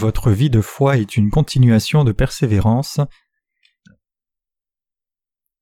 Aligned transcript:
Votre 0.00 0.30
vie 0.30 0.48
de 0.48 0.62
foi 0.62 0.96
est 0.96 1.18
une 1.18 1.28
continuation 1.28 2.04
de 2.04 2.12
persévérance. 2.12 3.00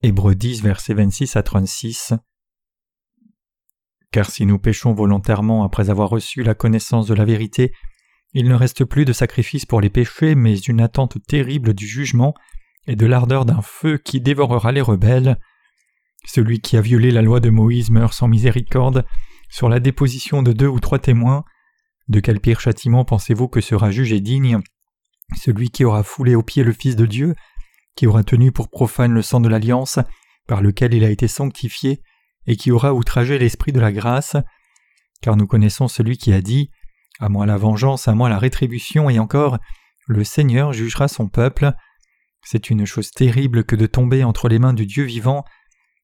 Hébreux 0.01 0.37
10, 0.37 0.63
versets 0.63 0.95
26 0.95 1.35
à 1.35 1.43
36. 1.43 2.15
Car 4.13 4.31
si 4.31 4.47
nous 4.47 4.61
péchons 4.61 4.93
volontairement 4.93 5.65
après 5.65 5.91
avoir 5.91 6.09
reçu 6.09 6.45
la 6.45 6.55
connaissance 6.55 7.09
de 7.09 7.15
la 7.15 7.25
vérité, 7.25 7.73
il 8.33 8.47
ne 8.47 8.55
reste 8.55 8.85
plus 8.85 9.05
de 9.05 9.13
sacrifice 9.13 9.67
pour 9.67 9.81
les 9.81 9.91
péchés, 9.91 10.37
mais 10.37 10.57
une 10.57 10.83
attente 10.83 11.17
terrible 11.27 11.75
du 11.75 11.89
jugement 11.89 12.33
et 12.87 12.95
de 12.95 13.07
l'ardeur 13.07 13.45
d'un 13.45 13.61
feu 13.61 13.99
qui 13.99 14.21
dévorera 14.21 14.71
les 14.71 14.83
rebelles. 14.83 15.41
Celui 16.25 16.61
qui 16.61 16.77
a 16.77 16.81
violé 16.81 17.11
la 17.11 17.23
loi 17.23 17.41
de 17.41 17.51
Moïse 17.51 17.91
meurt 17.91 18.13
sans 18.13 18.29
miséricorde, 18.29 19.05
sur 19.49 19.69
la 19.69 19.81
déposition 19.81 20.45
de 20.45 20.53
deux 20.53 20.69
ou 20.69 20.79
trois 20.79 21.01
témoins. 21.01 21.45
De 22.09 22.21
quel 22.21 22.41
pire 22.41 22.61
châtiment 22.61 23.05
pensez-vous 23.05 23.49
que 23.49 23.61
sera 23.61 23.91
jugé 23.91 24.21
digne 24.21 24.61
Celui 25.37 25.71
qui 25.71 25.85
aura 25.85 26.03
foulé 26.03 26.35
aux 26.35 26.43
pieds 26.43 26.65
le 26.65 26.73
Fils 26.73 26.97
de 26.97 27.05
Dieu, 27.05 27.35
qui 27.97 28.07
aura 28.07 28.25
tenu 28.25 28.51
pour 28.51 28.71
profane 28.71 29.13
le 29.13 29.23
sang 29.23 29.41
de 29.41 29.49
l'alliance, 29.49 29.99
par 30.47 30.63
lequel 30.63 30.95
il 30.95 31.05
a 31.05 31.11
été 31.11 31.29
sanctifié, 31.29 32.01
et 32.47 32.57
qui 32.57 32.71
aura 32.71 32.95
outragé 32.95 33.39
l'Esprit 33.39 33.73
de 33.73 33.81
la 33.81 33.93
grâce, 33.93 34.37
car 35.21 35.37
nous 35.37 35.47
connaissons 35.47 35.87
celui 35.87 36.17
qui 36.17 36.33
a 36.33 36.41
dit 36.41 36.71
À 37.21 37.29
moi 37.29 37.45
la 37.45 37.59
vengeance, 37.59 38.09
à 38.09 38.15
moi 38.15 38.31
la 38.31 38.39
rétribution, 38.39 39.11
et 39.11 39.19
encore 39.19 39.59
Le 40.07 40.25
Seigneur 40.25 40.73
jugera 40.73 41.09
son 41.09 41.29
peuple. 41.29 41.73
C'est 42.43 42.71
une 42.71 42.87
chose 42.87 43.11
terrible 43.11 43.65
que 43.65 43.77
de 43.77 43.87
tomber 43.87 44.25
entre 44.25 44.49
les 44.49 44.59
mains 44.59 44.73
du 44.73 44.87
Dieu 44.87 45.05
vivant. 45.05 45.45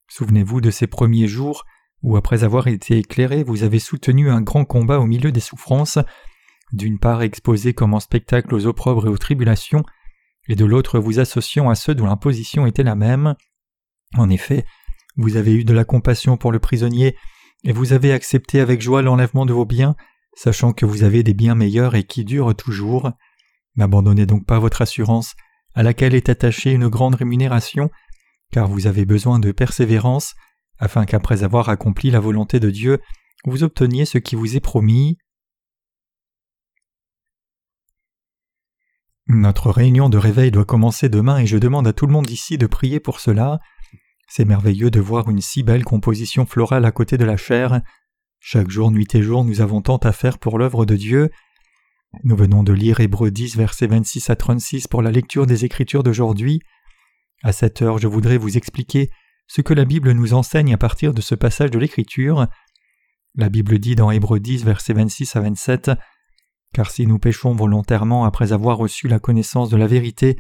Souvenez-vous 0.09 0.61
de 0.61 0.71
ces 0.71 0.87
premiers 0.87 1.29
jours 1.29 1.65
où, 2.05 2.17
après 2.17 2.45
avoir 2.45 2.69
été 2.69 2.99
éclairé, 2.99 3.43
vous 3.43 3.63
avez 3.63 3.79
soutenu 3.79 4.31
un 4.31 4.43
grand 4.43 4.67
combat 4.67 5.01
au 5.01 5.07
milieu 5.07 5.33
des 5.33 5.41
souffrances, 5.41 5.99
d'une 6.73 6.99
part 6.99 7.23
exposé 7.23 7.73
comme 7.73 7.95
en 7.95 8.01
spectacle 8.01 8.55
aux 8.55 8.67
opprobres 8.67 9.07
et 9.07 9.11
aux 9.11 9.19
tribulations, 9.19 9.83
et 10.47 10.55
de 10.55 10.67
l'autre 10.67 10.99
vous 10.99 11.19
associant 11.19 11.71
à 11.71 11.75
ceux 11.75 11.95
dont 11.95 12.05
l'imposition 12.05 12.67
était 12.67 12.83
la 12.83 12.95
même. 12.95 13.35
En 14.17 14.29
effet, 14.29 14.67
vous 15.17 15.37
avez 15.37 15.55
eu 15.55 15.65
de 15.65 15.73
la 15.73 15.85
compassion 15.85 16.37
pour 16.37 16.53
le 16.53 16.59
prisonnier, 16.59 17.17
et 17.65 17.73
vous 17.73 17.95
avez 17.95 18.13
accepté 18.13 18.61
avec 18.61 18.83
joie 18.83 19.01
l'enlèvement 19.01 19.47
de 19.47 19.55
vos 19.55 19.65
biens, 19.65 19.97
sachant 20.37 20.75
que 20.75 20.85
vous 20.85 21.05
avez 21.05 21.23
des 21.23 21.33
biens 21.33 21.55
meilleurs 21.55 21.95
et 21.95 22.05
qui 22.05 22.25
durent 22.25 22.55
toujours. 22.55 23.13
N'abandonnez 23.77 24.27
donc 24.27 24.45
pas 24.45 24.59
votre 24.59 24.83
assurance, 24.83 25.35
à 25.75 25.83
laquelle 25.83 26.15
est 26.15 26.29
attachée 26.29 26.73
une 26.73 26.89
grande 26.89 27.15
rémunération, 27.15 27.91
car 28.53 28.69
vous 28.69 28.87
avez 28.87 29.07
besoin 29.07 29.39
de 29.39 29.53
persévérance, 29.53 30.35
afin 30.79 31.05
qu'après 31.05 31.43
avoir 31.43 31.69
accompli 31.69 32.11
la 32.11 32.21
volonté 32.21 32.61
de 32.61 32.71
Dieu, 32.71 33.01
vous 33.45 33.63
obteniez 33.63 34.05
ce 34.05 34.19
qui 34.19 34.37
vous 34.37 34.57
est 34.57 34.61
promis. 34.61 35.19
Notre 39.27 39.71
réunion 39.71 40.09
de 40.09 40.19
réveil 40.19 40.51
doit 40.51 40.65
commencer 40.65 41.09
demain 41.09 41.39
et 41.39 41.47
je 41.47 41.57
demande 41.57 41.87
à 41.87 41.93
tout 41.93 42.07
le 42.07 42.13
monde 42.13 42.29
ici 42.31 42.59
de 42.59 42.67
prier 42.67 43.01
pour 43.01 43.21
cela. 43.21 43.61
C'est 44.29 44.45
merveilleux 44.45 44.91
de 44.91 45.01
voir 45.01 45.31
une 45.31 45.41
si 45.41 45.63
belle 45.63 45.85
composition 45.85 46.45
florale 46.47 46.85
à 46.85 46.93
côté 46.93 47.17
de 47.17 47.25
la 47.25 47.37
chair. 47.37 47.81
Chaque 48.39 48.71
jour, 48.71 48.91
nuit 48.91 49.15
et 49.15 49.23
jour, 49.23 49.45
nous 49.45 49.61
avons 49.61 49.81
tant 49.81 49.97
à 49.99 50.13
faire 50.13 50.39
pour 50.39 50.59
l'œuvre 50.59 50.85
de 50.85 50.97
Dieu. 50.97 51.31
Nous 52.23 52.37
venons 52.37 52.63
de 52.63 52.73
lire 52.73 53.01
Hébreux 53.01 53.31
10, 53.31 53.57
versets 53.57 53.87
26 53.87 54.29
à 54.31 54.37
36 54.37 54.89
pour 54.89 55.03
la 55.03 55.11
lecture 55.11 55.47
des 55.47 55.65
Écritures 55.65 56.03
d'aujourd'hui. 56.03 56.61
À 57.43 57.53
cette 57.53 57.83
heure, 57.83 57.99
je 57.99 58.09
voudrais 58.09 58.39
vous 58.39 58.57
expliquer 58.57 59.11
ce 59.47 59.61
que 59.61 59.75
la 59.75 59.85
Bible 59.85 60.13
nous 60.13 60.35
enseigne 60.35 60.73
à 60.75 60.79
partir 60.79 61.15
de 61.15 61.21
ce 61.21 61.35
passage 61.35 61.71
de 61.71 61.79
l'Écriture. 61.79 62.47
La 63.35 63.49
Bible 63.49 63.79
dit 63.79 63.97
dans 63.97 64.11
Hébreux 64.11 64.41
10, 64.41 64.65
versets 64.65 64.95
26 64.95 65.37
à 65.37 65.41
27 65.41 65.91
Car 66.73 66.91
si 66.91 67.07
nous 67.07 67.19
péchons 67.19 67.55
volontairement 67.55 68.25
après 68.25 68.53
avoir 68.53 68.79
reçu 68.79 69.09
la 69.09 69.19
connaissance 69.19 69.71
de 69.71 69.77
la 69.77 69.87
vérité, 69.87 70.37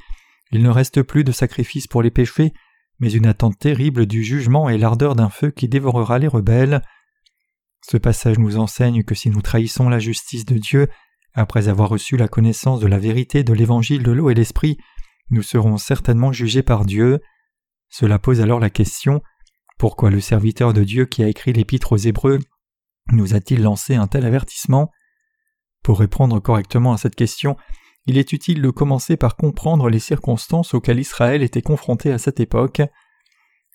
il 0.52 0.62
ne 0.62 0.70
reste 0.70 1.02
plus 1.02 1.24
de 1.24 1.32
sacrifice 1.32 1.86
pour 1.86 2.02
les 2.02 2.10
péchés, 2.10 2.52
mais 3.00 3.12
une 3.12 3.26
attente 3.26 3.58
terrible 3.58 4.06
du 4.06 4.22
jugement 4.22 4.68
et 4.68 4.78
l'ardeur 4.78 5.16
d'un 5.16 5.30
feu 5.30 5.50
qui 5.50 5.68
dévorera 5.68 6.18
les 6.18 6.28
rebelles. 6.28 6.82
Ce 7.82 7.96
passage 7.96 8.38
nous 8.38 8.56
enseigne 8.56 9.02
que 9.02 9.14
si 9.14 9.30
nous 9.30 9.42
trahissons 9.42 9.88
la 9.88 9.98
justice 9.98 10.46
de 10.46 10.56
Dieu, 10.56 10.88
après 11.34 11.68
avoir 11.68 11.88
reçu 11.88 12.16
la 12.16 12.28
connaissance 12.28 12.80
de 12.80 12.86
la 12.86 12.98
vérité 12.98 13.42
de 13.42 13.52
l'évangile 13.52 14.02
de 14.02 14.12
l'eau 14.12 14.30
et 14.30 14.34
l'esprit, 14.34 14.78
nous 15.30 15.42
serons 15.42 15.76
certainement 15.76 16.32
jugés 16.32 16.62
par 16.62 16.84
Dieu. 16.84 17.20
Cela 17.96 18.18
pose 18.18 18.40
alors 18.40 18.58
la 18.58 18.70
question 18.70 19.22
pourquoi 19.78 20.10
le 20.10 20.20
serviteur 20.20 20.72
de 20.72 20.82
Dieu 20.82 21.06
qui 21.06 21.22
a 21.22 21.28
écrit 21.28 21.52
l'épître 21.52 21.92
aux 21.92 21.96
Hébreux 21.96 22.40
nous 23.12 23.34
a-t-il 23.36 23.62
lancé 23.62 23.94
un 23.94 24.08
tel 24.08 24.26
avertissement? 24.26 24.90
Pour 25.84 26.00
répondre 26.00 26.40
correctement 26.40 26.92
à 26.92 26.98
cette 26.98 27.14
question, 27.14 27.56
il 28.06 28.18
est 28.18 28.32
utile 28.32 28.60
de 28.62 28.70
commencer 28.70 29.16
par 29.16 29.36
comprendre 29.36 29.88
les 29.90 30.00
circonstances 30.00 30.74
auxquelles 30.74 30.98
Israël 30.98 31.44
était 31.44 31.62
confronté 31.62 32.10
à 32.10 32.18
cette 32.18 32.40
époque. 32.40 32.82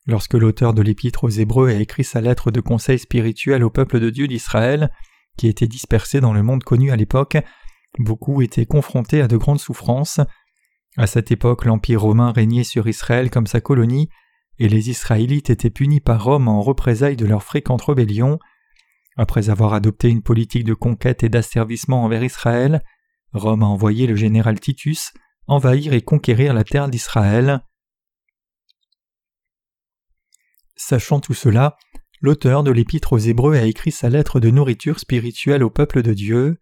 Lorsque 0.06 0.34
l'auteur 0.34 0.74
de 0.74 0.82
l'Épître 0.82 1.24
aux 1.24 1.30
Hébreux 1.30 1.70
a 1.70 1.76
écrit 1.76 2.04
sa 2.04 2.20
lettre 2.20 2.52
de 2.52 2.60
conseil 2.60 3.00
spirituel 3.00 3.64
au 3.64 3.70
peuple 3.70 4.02
de 4.02 4.10
Dieu 4.10 4.28
d'Israël, 4.28 4.92
qui 5.38 5.48
était 5.48 5.68
dispersé 5.68 6.20
dans 6.20 6.34
le 6.34 6.44
monde 6.44 6.66
connu 6.66 6.92
à 6.92 6.98
l'époque, 6.98 7.38
beaucoup 7.98 8.42
étaient 8.42 8.66
confrontés 8.66 9.22
à 9.22 9.30
de 9.30 9.38
grandes 9.38 9.62
souffrances. 9.62 10.20
À 10.98 11.08
cette 11.08 11.32
époque, 11.32 11.66
l'Empire 11.66 12.02
romain 12.02 12.32
régnait 12.32 12.64
sur 12.64 12.88
Israël 12.88 13.30
comme 13.30 13.48
sa 13.48 13.62
colonie, 13.62 14.10
et 14.58 14.68
les 14.68 14.90
Israélites 14.90 15.50
étaient 15.50 15.70
punis 15.70 16.02
par 16.02 16.24
Rome 16.24 16.48
en 16.48 16.62
représailles 16.62 17.16
de 17.16 17.26
leurs 17.26 17.44
fréquentes 17.44 17.84
rébellions. 17.84 18.40
Après 19.16 19.50
avoir 19.50 19.74
adopté 19.74 20.10
une 20.10 20.24
politique 20.24 20.66
de 20.66 20.74
conquête 20.74 21.24
et 21.24 21.30
d'asservissement 21.30 22.04
envers 22.04 22.24
Israël, 22.24 22.84
Rome 23.34 23.64
a 23.64 23.68
envoyé 23.68 24.08
le 24.08 24.16
général 24.16 24.60
Titus 24.60 25.14
envahir 25.50 25.94
et 25.94 26.02
conquérir 26.02 26.54
la 26.54 26.64
terre 26.64 26.90
d'Israël. 26.90 27.62
Sachant 30.76 31.20
tout 31.20 31.34
cela, 31.34 31.76
l'auteur 32.22 32.64
de 32.64 32.72
l'Épître 32.72 33.14
aux 33.14 33.18
Hébreux 33.18 33.56
a 33.56 33.64
écrit 33.64 33.92
sa 33.92 34.10
lettre 34.10 34.40
de 34.40 34.52
nourriture 34.52 35.00
spirituelle 35.00 35.64
au 35.64 35.72
peuple 35.72 36.04
de 36.04 36.14
Dieu. 36.14 36.60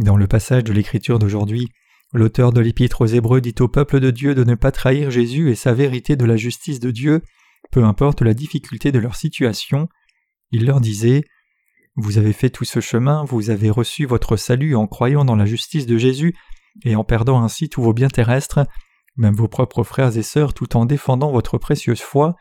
Dans 0.00 0.16
le 0.16 0.26
passage 0.26 0.64
de 0.64 0.72
l'Écriture 0.72 1.18
d'aujourd'hui, 1.18 1.68
l'auteur 2.14 2.54
de 2.54 2.60
l'Épître 2.62 3.02
aux 3.02 3.06
Hébreux 3.06 3.42
dit 3.42 3.54
au 3.60 3.68
peuple 3.68 4.00
de 4.00 4.10
Dieu 4.10 4.34
de 4.34 4.44
ne 4.44 4.54
pas 4.54 4.72
trahir 4.72 5.10
Jésus 5.10 5.50
et 5.50 5.54
sa 5.54 5.74
vérité 5.74 6.16
de 6.16 6.24
la 6.24 6.36
justice 6.36 6.80
de 6.80 6.90
Dieu, 6.90 7.20
peu 7.70 7.84
importe 7.84 8.22
la 8.22 8.32
difficulté 8.32 8.92
de 8.92 8.98
leur 8.98 9.14
situation. 9.14 9.90
Il 10.52 10.64
leur 10.64 10.80
disait 10.80 11.22
vous 11.96 12.16
avez 12.16 12.32
fait 12.32 12.48
tout 12.48 12.64
ce 12.64 12.80
chemin, 12.80 13.24
vous 13.24 13.50
avez 13.50 13.68
reçu 13.68 14.06
votre 14.06 14.38
salut 14.38 14.74
en 14.74 14.86
croyant 14.86 15.26
dans 15.26 15.36
la 15.36 15.44
justice 15.44 15.84
de 15.84 15.98
Jésus 15.98 16.34
et 16.82 16.96
en 16.96 17.04
perdant 17.04 17.42
ainsi 17.42 17.68
tous 17.68 17.82
vos 17.82 17.92
biens 17.92 18.08
terrestres, 18.08 18.66
même 19.16 19.34
vos 19.34 19.48
propres 19.48 19.82
frères 19.82 20.16
et 20.16 20.22
sœurs, 20.22 20.54
tout 20.54 20.78
en 20.78 20.86
défendant 20.86 21.30
votre 21.30 21.58
précieuse 21.58 22.00
foi. 22.00 22.36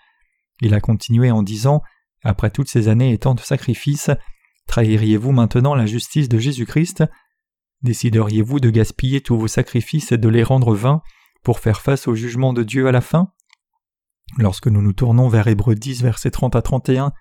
Il 0.61 0.73
a 0.73 0.79
continué 0.79 1.29
en 1.29 1.43
disant 1.43 1.81
Après 2.23 2.51
toutes 2.51 2.69
ces 2.69 2.87
années 2.87 3.11
et 3.11 3.17
tant 3.17 3.35
de 3.35 3.41
sacrifices, 3.41 4.11
trahiriez-vous 4.67 5.33
maintenant 5.33 5.75
la 5.75 5.87
justice 5.87 6.29
de 6.29 6.37
Jésus-Christ? 6.37 7.03
Décideriez-vous 7.81 8.59
de 8.59 8.69
gaspiller 8.69 9.21
tous 9.21 9.37
vos 9.37 9.47
sacrifices 9.47 10.11
et 10.11 10.17
de 10.17 10.27
les 10.27 10.43
rendre 10.43 10.75
vains 10.75 11.01
pour 11.43 11.59
faire 11.59 11.81
face 11.81 12.07
au 12.07 12.15
jugement 12.15 12.51
de 12.51 12.63
Dieu 12.63 12.87
à 12.87 12.91
la 12.91 13.01
fin? 13.01 13.31
Lorsque 14.37 14.67
nous 14.67 14.81
nous 14.81 14.93
tournons 14.93 15.29
vers 15.29 15.47
Hébreux 15.47 15.75
10, 15.75 16.03
versets 16.03 16.31
30 16.31 16.55
à 16.55 16.61
31, 16.61 17.13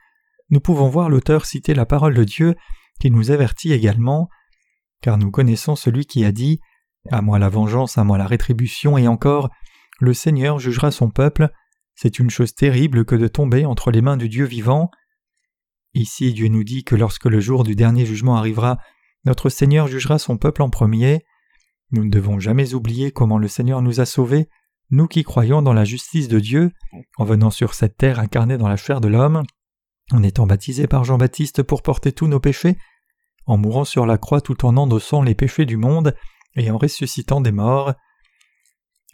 nous 0.51 0.61
pouvons 0.61 0.89
voir 0.89 1.09
l'auteur 1.09 1.47
citer 1.47 1.75
la 1.75 1.87
parole 1.87 2.15
de 2.15 2.25
Dieu 2.25 2.55
qui 3.01 3.11
nous 3.11 3.31
avertit 3.31 3.73
également, 3.73 4.29
car 5.01 5.17
nous 5.17 5.31
connaissons 5.31 5.77
celui 5.77 6.07
qui 6.07 6.25
a 6.25 6.33
dit 6.33 6.61
À 7.11 7.23
moi 7.23 7.39
la 7.39 7.49
vengeance, 7.49 7.97
à 7.97 8.05
moi 8.05 8.19
la 8.19 8.27
rétribution, 8.27 8.99
et 8.99 9.07
encore 9.07 9.51
Le 10.01 10.13
Seigneur 10.13 10.59
jugera 10.59 10.91
son 10.91 11.11
peuple. 11.11 11.51
C'est 11.95 12.19
une 12.19 12.31
chose 12.31 12.55
terrible 12.55 13.05
que 13.05 13.15
de 13.15 13.29
tomber 13.29 13.65
entre 13.65 13.91
les 13.91 14.03
mains 14.03 14.17
du 14.17 14.29
Dieu 14.29 14.45
vivant. 14.45 14.91
Ici 15.95 16.33
Dieu 16.33 16.49
nous 16.49 16.65
dit 16.65 16.85
que 16.85 16.97
lorsque 16.97 17.27
le 17.27 17.41
jour 17.41 17.65
du 17.65 17.77
dernier 17.77 18.07
jugement 18.07 18.37
arrivera, 18.37 18.79
notre 19.25 19.51
Seigneur 19.51 19.89
jugera 19.89 20.19
son 20.19 20.37
peuple 20.37 20.63
en 20.63 20.71
premier. 20.71 21.25
Nous 21.91 22.05
ne 22.05 22.11
devons 22.11 22.39
jamais 22.39 22.75
oublier 22.75 23.11
comment 23.11 23.39
le 23.39 23.49
Seigneur 23.49 23.83
nous 23.83 24.01
a 24.01 24.07
sauvés, 24.07 24.49
nous 24.91 25.07
qui 25.07 25.23
croyons 25.23 25.63
dans 25.63 25.73
la 25.73 25.85
justice 25.85 26.29
de 26.29 26.39
Dieu, 26.39 26.73
en 27.19 27.25
venant 27.25 27.51
sur 27.51 27.75
cette 27.75 27.97
terre 27.97 28.21
incarnée 28.21 28.57
dans 28.57 28.69
la 28.69 28.77
chair 28.77 29.01
de 29.01 29.09
l'homme 29.09 29.45
en 30.13 30.23
étant 30.23 30.47
baptisé 30.47 30.87
par 30.87 31.05
Jean-Baptiste 31.05 31.63
pour 31.63 31.83
porter 31.83 32.13
tous 32.13 32.27
nos 32.27 32.41
péchés, 32.41 32.77
en 33.47 33.57
mourant 33.57 33.85
sur 33.85 34.07
la 34.07 34.19
croix 34.19 34.41
tout 34.41 34.65
en 34.65 34.77
endossant 34.77 35.23
les 35.23 35.35
péchés 35.35 35.67
du 35.67 35.77
monde 35.77 36.15
et 36.57 36.71
en 36.71 36.79
ressuscitant 36.79 37.41
des 37.41 37.53
morts. 37.53 37.95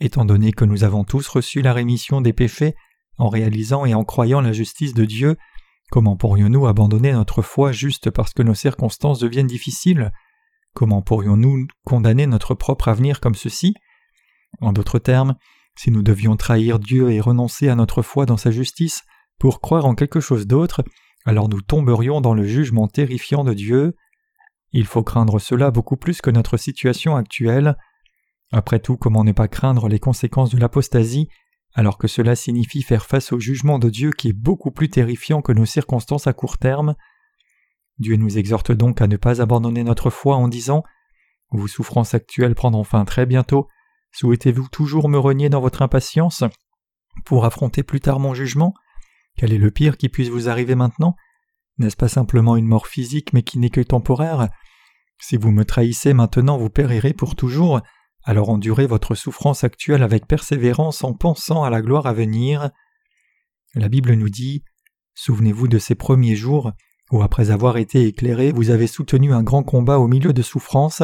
Étant 0.01 0.25
donné 0.25 0.53
que 0.53 0.65
nous 0.65 0.85
avons 0.85 1.05
tous 1.05 1.27
reçu 1.29 1.63
la 1.63 1.73
rémission 1.73 2.21
des 2.21 2.33
péchés, 2.33 2.75
en 3.17 3.29
réalisant 3.29 3.85
et 3.85 3.95
en 3.95 4.05
croyant 4.05 4.41
la 4.41 4.53
justice 4.53 4.95
de 4.95 5.05
Dieu, 5.05 5.37
comment 5.91 6.17
pourrions-nous 6.17 6.67
abandonner 6.67 7.13
notre 7.13 7.43
foi 7.43 7.73
juste 7.73 8.11
parce 8.11 8.33
que 8.33 8.43
nos 8.43 8.55
circonstances 8.55 9.21
deviennent 9.21 9.47
difficiles? 9.47 10.13
Comment 10.75 11.03
pourrions-nous 11.03 11.67
condamner 11.85 12.27
notre 12.27 12.55
propre 12.55 12.89
avenir 12.89 13.21
comme 13.21 13.35
ceci? 13.35 13.75
En 14.61 14.73
d'autres 14.73 14.99
termes, 14.99 15.37
si 15.77 15.91
nous 15.91 16.03
devions 16.03 16.37
trahir 16.37 16.79
Dieu 16.79 17.11
et 17.11 17.21
renoncer 17.21 17.69
à 17.69 17.75
notre 17.75 18.03
foi 18.03 18.27
dans 18.27 18.37
sa 18.37 18.51
justice, 18.51 19.03
pour 19.39 19.61
croire 19.61 19.85
en 19.85 19.95
quelque 19.95 20.21
chose 20.21 20.47
d'autre, 20.47 20.85
alors 21.25 21.49
nous 21.49 21.61
tomberions 21.61 22.21
dans 22.21 22.35
le 22.35 22.45
jugement 22.45 22.89
terrifiant 22.89 23.45
de 23.45 23.55
Dieu. 23.55 23.95
Il 24.73 24.87
faut 24.87 25.03
craindre 25.03 25.39
cela 25.39 25.71
beaucoup 25.71 25.97
plus 25.97 26.21
que 26.21 26.31
notre 26.31 26.57
situation 26.57 27.17
actuelle. 27.17 27.77
Après 28.53 28.79
tout, 28.79 28.97
comment 28.97 29.25
ne 29.25 29.33
pas 29.33 29.49
craindre 29.49 29.89
les 29.89 29.99
conséquences 29.99 30.51
de 30.51 30.59
l'apostasie, 30.59 31.29
alors 31.75 31.99
que 31.99 32.07
cela 32.07 32.37
signifie 32.37 32.83
faire 32.83 33.05
face 33.05 33.33
au 33.33 33.41
jugement 33.41 33.79
de 33.79 33.91
Dieu 33.91 34.13
qui 34.13 34.29
est 34.29 34.33
beaucoup 34.33 34.71
plus 34.71 34.89
terrifiant 34.89 35.43
que 35.43 35.53
nos 35.53 35.67
circonstances 35.67 36.29
à 36.29 36.33
court 36.33 36.57
terme. 36.57 36.95
Dieu 37.99 38.17
nous 38.17 38.39
exhorte 38.39 38.71
donc 38.71 39.01
à 39.01 39.09
ne 39.09 39.17
pas 39.17 39.43
abandonner 39.43 39.83
notre 39.83 40.11
foi 40.11 40.37
en 40.37 40.47
disant 40.47 40.85
Vos 41.51 41.67
souffrances 41.67 42.15
actuelles 42.15 42.55
prendront 42.55 42.85
fin 42.85 43.05
très 43.05 43.27
bientôt, 43.27 43.69
souhaitez-vous 44.13 44.69
toujours 44.69 45.09
me 45.09 45.19
renier 45.19 45.49
dans 45.49 45.61
votre 45.61 45.83
impatience 45.83 46.45
pour 47.25 47.45
affronter 47.45 47.83
plus 47.83 48.01
tard 48.01 48.21
mon 48.21 48.35
jugement? 48.35 48.75
Quel 49.37 49.53
est 49.53 49.59
le 49.59 49.73
pire 49.73 49.97
qui 49.97 50.09
puisse 50.09 50.29
vous 50.29 50.49
arriver 50.49 50.77
maintenant? 50.77 51.17
N'est-ce 51.79 51.97
pas 51.97 52.09
simplement 52.09 52.57
une 52.57 52.67
mort 52.67 52.87
physique 52.87 53.33
mais 53.33 53.43
qui 53.43 53.59
n'est 53.59 53.71
que 53.71 53.81
temporaire? 53.81 54.49
Si 55.21 55.37
vous 55.37 55.51
me 55.51 55.65
trahissez 55.65 56.15
maintenant 56.15 56.57
vous 56.57 56.71
périrez 56.71 57.15
pour 57.15 57.35
toujours, 57.35 57.81
alors 58.25 58.49
endurez 58.49 58.87
votre 58.87 59.15
souffrance 59.15 59.65
actuelle 59.65 60.03
avec 60.03 60.27
persévérance 60.27 61.05
en 61.05 61.13
pensant 61.13 61.63
à 61.63 61.71
la 61.71 61.83
gloire 61.83 62.07
à 62.07 62.13
venir. 62.15 62.71
La 63.75 63.89
Bible 63.89 64.15
nous 64.15 64.31
dit 64.31 64.65
Souvenez-vous 65.15 65.69
de 65.69 65.79
ces 65.79 65.95
premiers 65.95 66.35
jours 66.35 66.73
où 67.13 67.23
après 67.23 67.51
avoir 67.51 67.77
été 67.77 68.07
éclairé, 68.07 68.51
vous 68.51 68.71
avez 68.71 68.87
soutenu 68.87 69.33
un 69.33 69.43
grand 69.43 69.63
combat 69.63 69.99
au 69.99 70.09
milieu 70.09 70.33
de 70.33 70.43
souffrances, 70.43 71.03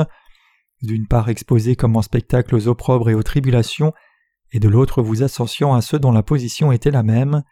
d'une 0.83 1.07
part 1.07 1.29
exposé 1.29 1.77
comme 1.77 1.97
en 1.97 2.03
spectacle 2.03 2.55
aux 2.55 2.69
opprobres 2.69 3.11
et 3.11 3.15
aux 3.15 3.23
tribulations, 3.23 3.93
et 4.53 4.59
de 4.59 4.69
l'autre 4.69 5.03
vous 5.03 5.23
ascensiant 5.23 5.75
à 5.75 5.83
ceux 5.83 5.99
dont 5.99 6.11
la 6.11 6.23
position 6.23 6.73
était 6.73 6.91
la 6.91 7.03
même. 7.03 7.43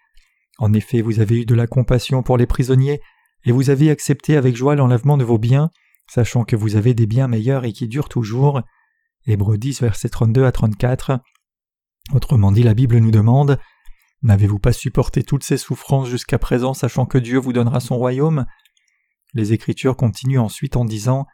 En 0.59 0.73
effet, 0.73 1.03
vous 1.03 1.21
avez 1.21 1.43
eu 1.43 1.45
de 1.45 1.55
la 1.55 1.67
compassion 1.67 2.23
pour 2.23 2.39
les 2.39 2.47
prisonniers, 2.47 3.01
et 3.45 3.53
vous 3.53 3.71
avez 3.71 3.91
accepté 3.91 4.37
avec 4.37 4.57
joie 4.57 4.75
l'enlèvement 4.75 5.19
de 5.19 5.25
vos 5.25 5.39
biens, 5.39 5.71
sachant 6.09 6.45
que 6.45 6.57
vous 6.57 6.75
avez 6.75 6.95
des 6.95 7.07
biens 7.07 7.29
meilleurs 7.29 7.65
et 7.65 7.73
qui 7.73 7.87
durent 7.87 8.09
toujours. 8.09 8.63
Hébreux 9.29 9.59
10, 9.59 9.83
versets 9.83 10.09
32 10.09 10.45
à 10.47 10.53
34. 10.53 11.21
Autrement 12.15 12.51
dit, 12.51 12.63
la 12.63 12.73
Bible 12.73 12.97
nous 12.97 13.11
demande 13.11 13.59
N'avez-vous 14.23 14.59
pas 14.59 14.73
supporté 14.73 15.23
toutes 15.23 15.45
ces 15.45 15.59
souffrances 15.59 16.09
jusqu'à 16.09 16.39
présent, 16.39 16.73
sachant 16.73 17.05
que 17.05 17.19
Dieu 17.19 17.39
vous 17.39 17.53
donnera 17.53 17.79
son 17.81 17.99
royaume? 17.99 18.47
Les 19.35 19.53
Écritures 19.53 19.97
continuent 19.97 20.41
ensuite 20.41 20.77
en 20.77 20.87
disant 20.87 21.27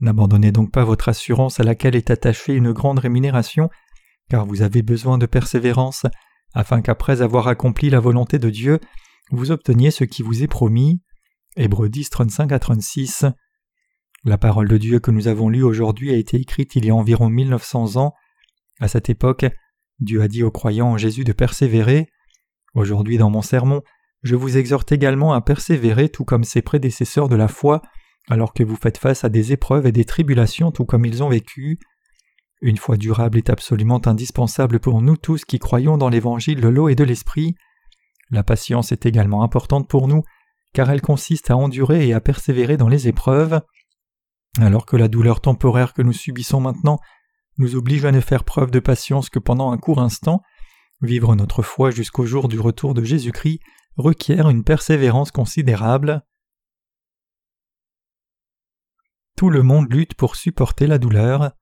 N'abandonnez 0.00 0.50
donc 0.50 0.72
pas 0.72 0.84
votre 0.84 1.10
assurance 1.10 1.60
à 1.60 1.62
laquelle 1.62 1.94
est 1.94 2.10
attachée 2.10 2.54
une 2.54 2.72
grande 2.72 3.00
rémunération, 3.00 3.68
car 4.30 4.46
vous 4.46 4.62
avez 4.62 4.80
besoin 4.80 5.18
de 5.18 5.26
persévérance, 5.26 6.06
afin 6.54 6.80
qu'après 6.80 7.20
avoir 7.20 7.48
accompli 7.48 7.90
la 7.90 8.00
volonté 8.00 8.38
de 8.38 8.48
Dieu, 8.48 8.80
vous 9.30 9.50
obteniez 9.50 9.90
ce 9.90 10.04
qui 10.04 10.22
vous 10.22 10.42
est 10.42 10.48
promis. 10.48 11.02
Hébreux 11.56 11.90
10, 11.90 12.08
35 12.08 12.52
à 12.52 12.58
36. 12.58 13.26
La 14.26 14.38
parole 14.38 14.66
de 14.66 14.76
Dieu 14.76 14.98
que 14.98 15.12
nous 15.12 15.28
avons 15.28 15.48
lue 15.48 15.62
aujourd'hui 15.62 16.10
a 16.10 16.16
été 16.16 16.36
écrite 16.36 16.74
il 16.74 16.84
y 16.84 16.90
a 16.90 16.94
environ 16.96 17.30
1900 17.30 17.94
ans. 17.94 18.12
À 18.80 18.88
cette 18.88 19.08
époque, 19.08 19.46
Dieu 20.00 20.20
a 20.20 20.26
dit 20.26 20.42
aux 20.42 20.50
croyants 20.50 20.88
en 20.88 20.96
Jésus 20.98 21.22
de 21.22 21.32
persévérer. 21.32 22.08
Aujourd'hui 22.74 23.18
dans 23.18 23.30
mon 23.30 23.40
sermon, 23.40 23.82
je 24.24 24.34
vous 24.34 24.58
exhorte 24.58 24.90
également 24.90 25.32
à 25.32 25.40
persévérer 25.42 26.08
tout 26.08 26.24
comme 26.24 26.42
ses 26.42 26.60
prédécesseurs 26.60 27.28
de 27.28 27.36
la 27.36 27.46
foi, 27.46 27.82
alors 28.28 28.52
que 28.52 28.64
vous 28.64 28.74
faites 28.74 28.98
face 28.98 29.22
à 29.22 29.28
des 29.28 29.52
épreuves 29.52 29.86
et 29.86 29.92
des 29.92 30.04
tribulations 30.04 30.72
tout 30.72 30.84
comme 30.84 31.04
ils 31.04 31.22
ont 31.22 31.28
vécu. 31.28 31.78
Une 32.60 32.78
foi 32.78 32.96
durable 32.96 33.38
est 33.38 33.48
absolument 33.48 34.04
indispensable 34.08 34.80
pour 34.80 35.02
nous 35.02 35.16
tous 35.16 35.44
qui 35.44 35.60
croyons 35.60 35.98
dans 35.98 36.08
l'évangile 36.08 36.60
de 36.60 36.66
l'eau 36.66 36.88
et 36.88 36.96
de 36.96 37.04
l'esprit. 37.04 37.54
La 38.32 38.42
patience 38.42 38.90
est 38.90 39.06
également 39.06 39.44
importante 39.44 39.88
pour 39.88 40.08
nous, 40.08 40.24
car 40.72 40.90
elle 40.90 41.00
consiste 41.00 41.52
à 41.52 41.56
endurer 41.56 42.08
et 42.08 42.12
à 42.12 42.20
persévérer 42.20 42.76
dans 42.76 42.88
les 42.88 43.06
épreuves. 43.06 43.60
Alors 44.58 44.86
que 44.86 44.96
la 44.96 45.08
douleur 45.08 45.40
temporaire 45.40 45.92
que 45.92 46.02
nous 46.02 46.12
subissons 46.12 46.60
maintenant 46.60 46.98
nous 47.58 47.76
oblige 47.76 48.04
à 48.04 48.12
ne 48.12 48.20
faire 48.20 48.44
preuve 48.44 48.70
de 48.70 48.80
patience 48.80 49.28
que 49.30 49.38
pendant 49.38 49.70
un 49.72 49.78
court 49.78 50.00
instant, 50.00 50.42
Vivre 51.02 51.36
notre 51.36 51.62
foi 51.62 51.90
jusqu'au 51.90 52.24
jour 52.24 52.48
du 52.48 52.58
retour 52.58 52.94
de 52.94 53.04
Jésus-Christ 53.04 53.60
requiert 53.96 54.48
une 54.48 54.64
persévérance 54.64 55.30
considérable. 55.30 56.22
Tout 59.36 59.50
le 59.50 59.62
monde 59.62 59.92
lutte 59.92 60.14
pour 60.14 60.36
supporter 60.36 60.86
la 60.86 60.98
douleur. 60.98 61.52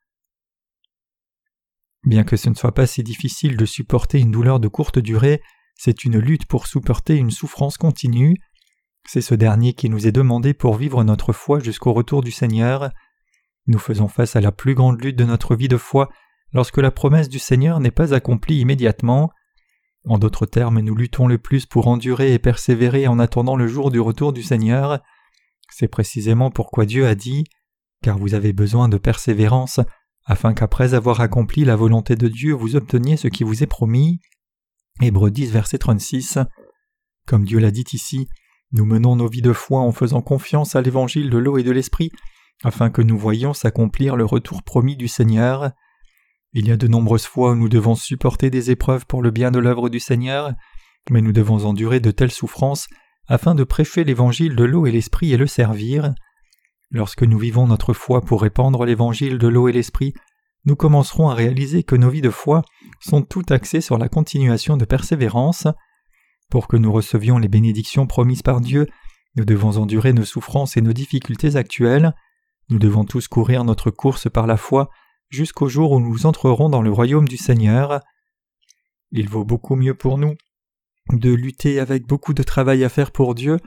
Bien 2.04 2.22
que 2.22 2.36
ce 2.36 2.48
ne 2.48 2.54
soit 2.54 2.74
pas 2.74 2.86
si 2.86 3.02
difficile 3.02 3.56
de 3.56 3.66
supporter 3.66 4.20
une 4.20 4.30
douleur 4.30 4.60
de 4.60 4.68
courte 4.68 5.00
durée, 5.00 5.42
c'est 5.74 6.04
une 6.04 6.18
lutte 6.18 6.46
pour 6.46 6.68
supporter 6.68 7.16
une 7.16 7.32
souffrance 7.32 7.76
continue. 7.76 8.36
C'est 9.06 9.20
ce 9.20 9.34
dernier 9.34 9.74
qui 9.74 9.90
nous 9.90 10.06
est 10.06 10.12
demandé 10.12 10.54
pour 10.54 10.76
vivre 10.76 11.04
notre 11.04 11.32
foi 11.32 11.60
jusqu'au 11.60 11.92
retour 11.92 12.22
du 12.22 12.30
Seigneur. 12.30 12.90
Nous 13.66 13.78
faisons 13.78 14.08
face 14.08 14.36
à 14.36 14.40
la 14.40 14.52
plus 14.52 14.74
grande 14.74 15.02
lutte 15.02 15.16
de 15.16 15.24
notre 15.24 15.54
vie 15.54 15.68
de 15.68 15.76
foi 15.76 16.10
lorsque 16.52 16.78
la 16.78 16.90
promesse 16.90 17.28
du 17.28 17.38
Seigneur 17.38 17.80
n'est 17.80 17.90
pas 17.90 18.14
accomplie 18.14 18.60
immédiatement. 18.60 19.30
En 20.06 20.18
d'autres 20.18 20.46
termes, 20.46 20.80
nous 20.80 20.94
luttons 20.94 21.26
le 21.26 21.38
plus 21.38 21.66
pour 21.66 21.88
endurer 21.88 22.34
et 22.34 22.38
persévérer 22.38 23.06
en 23.06 23.18
attendant 23.18 23.56
le 23.56 23.66
jour 23.66 23.90
du 23.90 24.00
retour 24.00 24.32
du 24.32 24.42
Seigneur. 24.42 25.00
C'est 25.70 25.88
précisément 25.88 26.50
pourquoi 26.50 26.86
Dieu 26.86 27.06
a 27.06 27.14
dit 27.14 27.44
Car 28.02 28.18
vous 28.18 28.34
avez 28.34 28.52
besoin 28.52 28.88
de 28.88 28.98
persévérance, 28.98 29.80
afin 30.26 30.54
qu'après 30.54 30.94
avoir 30.94 31.20
accompli 31.20 31.64
la 31.64 31.76
volonté 31.76 32.16
de 32.16 32.28
Dieu, 32.28 32.52
vous 32.52 32.76
obteniez 32.76 33.16
ce 33.16 33.28
qui 33.28 33.44
vous 33.44 33.62
est 33.62 33.66
promis. 33.66 34.20
Hébreux 35.00 35.30
10, 35.30 35.50
verset 35.52 35.78
36. 35.78 36.38
Comme 37.26 37.44
Dieu 37.44 37.58
l'a 37.58 37.70
dit 37.70 37.84
ici, 37.92 38.28
nous 38.72 38.84
menons 38.84 39.16
nos 39.16 39.28
vies 39.28 39.42
de 39.42 39.52
foi 39.52 39.80
en 39.80 39.92
faisant 39.92 40.22
confiance 40.22 40.76
à 40.76 40.82
l'évangile 40.82 41.30
de 41.30 41.38
l'eau 41.38 41.58
et 41.58 41.62
de 41.62 41.70
l'esprit, 41.70 42.10
afin 42.62 42.90
que 42.90 43.02
nous 43.02 43.18
voyions 43.18 43.54
s'accomplir 43.54 44.16
le 44.16 44.24
retour 44.24 44.62
promis 44.62 44.96
du 44.96 45.08
Seigneur. 45.08 45.70
Il 46.52 46.68
y 46.68 46.72
a 46.72 46.76
de 46.76 46.86
nombreuses 46.86 47.26
fois 47.26 47.52
où 47.52 47.56
nous 47.56 47.68
devons 47.68 47.94
supporter 47.94 48.50
des 48.50 48.70
épreuves 48.70 49.06
pour 49.06 49.22
le 49.22 49.30
bien 49.30 49.50
de 49.50 49.58
l'œuvre 49.58 49.88
du 49.88 50.00
Seigneur, 50.00 50.52
mais 51.10 51.20
nous 51.20 51.32
devons 51.32 51.64
endurer 51.64 52.00
de 52.00 52.10
telles 52.10 52.30
souffrances 52.30 52.86
afin 53.26 53.54
de 53.54 53.64
prêcher 53.64 54.04
l'évangile 54.04 54.56
de 54.56 54.64
l'eau 54.64 54.86
et 54.86 54.92
l'esprit 54.92 55.32
et 55.32 55.36
le 55.36 55.46
servir. 55.46 56.14
Lorsque 56.90 57.22
nous 57.22 57.38
vivons 57.38 57.66
notre 57.66 57.92
foi 57.92 58.20
pour 58.20 58.42
répandre 58.42 58.84
l'évangile 58.84 59.38
de 59.38 59.48
l'eau 59.48 59.68
et 59.68 59.72
l'esprit, 59.72 60.14
nous 60.64 60.76
commencerons 60.76 61.28
à 61.28 61.34
réaliser 61.34 61.82
que 61.82 61.96
nos 61.96 62.08
vies 62.08 62.22
de 62.22 62.30
foi 62.30 62.62
sont 63.00 63.22
toutes 63.22 63.50
axées 63.50 63.80
sur 63.80 63.98
la 63.98 64.08
continuation 64.08 64.76
de 64.76 64.84
persévérance. 64.84 65.66
Pour 66.54 66.68
que 66.68 66.76
nous 66.76 66.92
recevions 66.92 67.38
les 67.38 67.48
bénédictions 67.48 68.06
promises 68.06 68.42
par 68.42 68.60
Dieu, 68.60 68.86
nous 69.34 69.44
devons 69.44 69.76
endurer 69.76 70.12
nos 70.12 70.24
souffrances 70.24 70.76
et 70.76 70.82
nos 70.82 70.92
difficultés 70.92 71.56
actuelles. 71.56 72.14
Nous 72.68 72.78
devons 72.78 73.04
tous 73.04 73.26
courir 73.26 73.64
notre 73.64 73.90
course 73.90 74.30
par 74.30 74.46
la 74.46 74.56
foi 74.56 74.88
jusqu'au 75.30 75.66
jour 75.66 75.90
où 75.90 75.98
nous 75.98 76.26
entrerons 76.26 76.68
dans 76.68 76.80
le 76.80 76.92
royaume 76.92 77.26
du 77.26 77.38
Seigneur. 77.38 77.98
Il 79.10 79.28
vaut 79.28 79.44
beaucoup 79.44 79.74
mieux 79.74 79.94
pour 79.94 80.16
nous 80.16 80.36
de 81.12 81.34
lutter 81.34 81.80
avec 81.80 82.06
beaucoup 82.06 82.34
de 82.34 82.44
travail 82.44 82.84
à 82.84 82.88
faire 82.88 83.10
pour 83.10 83.34
Dieu 83.34 83.58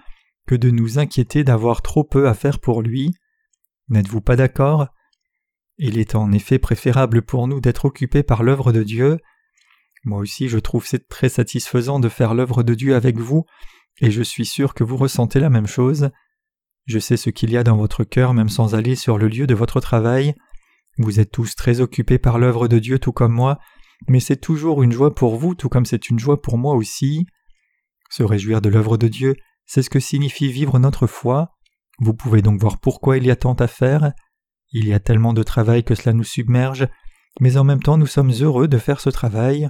que 0.47 0.55
de 0.55 0.69
nous 0.69 0.97
inquiéter 0.97 1.43
d'avoir 1.43 1.81
trop 1.81 2.05
peu 2.05 2.29
à 2.29 2.33
faire 2.33 2.57
pour 2.57 2.81
lui. 2.81 3.13
N'êtes-vous 3.89 4.21
pas 4.21 4.37
d'accord? 4.37 4.87
Il 5.77 5.97
est 5.97 6.15
en 6.15 6.31
effet 6.31 6.57
préférable 6.57 7.21
pour 7.21 7.49
nous 7.49 7.59
d'être 7.59 7.83
occupés 7.83 8.23
par 8.23 8.43
l'œuvre 8.43 8.71
de 8.71 8.83
Dieu. 8.83 9.17
Moi 10.07 10.19
aussi 10.19 10.47
je 10.47 10.57
trouve 10.57 10.87
c'est 10.87 11.09
très 11.09 11.27
satisfaisant 11.27 11.99
de 11.99 12.07
faire 12.07 12.33
l'œuvre 12.33 12.63
de 12.63 12.73
Dieu 12.73 12.95
avec 12.95 13.17
vous, 13.17 13.43
et 13.99 14.09
je 14.09 14.23
suis 14.23 14.45
sûr 14.45 14.73
que 14.73 14.85
vous 14.85 14.95
ressentez 14.95 15.41
la 15.41 15.49
même 15.49 15.67
chose. 15.67 16.11
Je 16.85 16.97
sais 16.97 17.17
ce 17.17 17.29
qu'il 17.29 17.51
y 17.51 17.57
a 17.57 17.63
dans 17.65 17.75
votre 17.75 18.05
cœur 18.05 18.33
même 18.33 18.47
sans 18.47 18.73
aller 18.73 18.95
sur 18.95 19.17
le 19.17 19.27
lieu 19.27 19.47
de 19.47 19.53
votre 19.53 19.81
travail. 19.81 20.33
Vous 20.97 21.19
êtes 21.19 21.31
tous 21.31 21.55
très 21.55 21.81
occupés 21.81 22.19
par 22.19 22.39
l'œuvre 22.39 22.69
de 22.69 22.79
Dieu 22.79 22.99
tout 22.99 23.11
comme 23.11 23.33
moi, 23.33 23.59
mais 24.07 24.21
c'est 24.21 24.37
toujours 24.37 24.81
une 24.81 24.93
joie 24.93 25.13
pour 25.13 25.35
vous 25.35 25.55
tout 25.55 25.67
comme 25.67 25.85
c'est 25.85 26.09
une 26.09 26.19
joie 26.19 26.41
pour 26.41 26.57
moi 26.57 26.75
aussi. 26.75 27.27
Se 28.09 28.23
réjouir 28.23 28.61
de 28.61 28.69
l'œuvre 28.69 28.95
de 28.95 29.09
Dieu, 29.09 29.35
c'est 29.65 29.83
ce 29.83 29.89
que 29.89 29.99
signifie 29.99 30.53
vivre 30.53 30.79
notre 30.79 31.05
foi. 31.05 31.51
Vous 31.99 32.13
pouvez 32.13 32.41
donc 32.41 32.61
voir 32.61 32.79
pourquoi 32.79 33.17
il 33.17 33.25
y 33.25 33.31
a 33.31 33.35
tant 33.35 33.55
à 33.55 33.67
faire. 33.67 34.13
Il 34.71 34.87
y 34.87 34.93
a 34.93 35.01
tellement 35.01 35.33
de 35.33 35.43
travail 35.43 35.83
que 35.83 35.95
cela 35.95 36.13
nous 36.13 36.23
submerge, 36.23 36.87
mais 37.41 37.57
en 37.57 37.65
même 37.65 37.83
temps 37.83 37.97
nous 37.97 38.07
sommes 38.07 38.31
heureux 38.31 38.69
de 38.69 38.77
faire 38.77 39.01
ce 39.01 39.09
travail. 39.09 39.69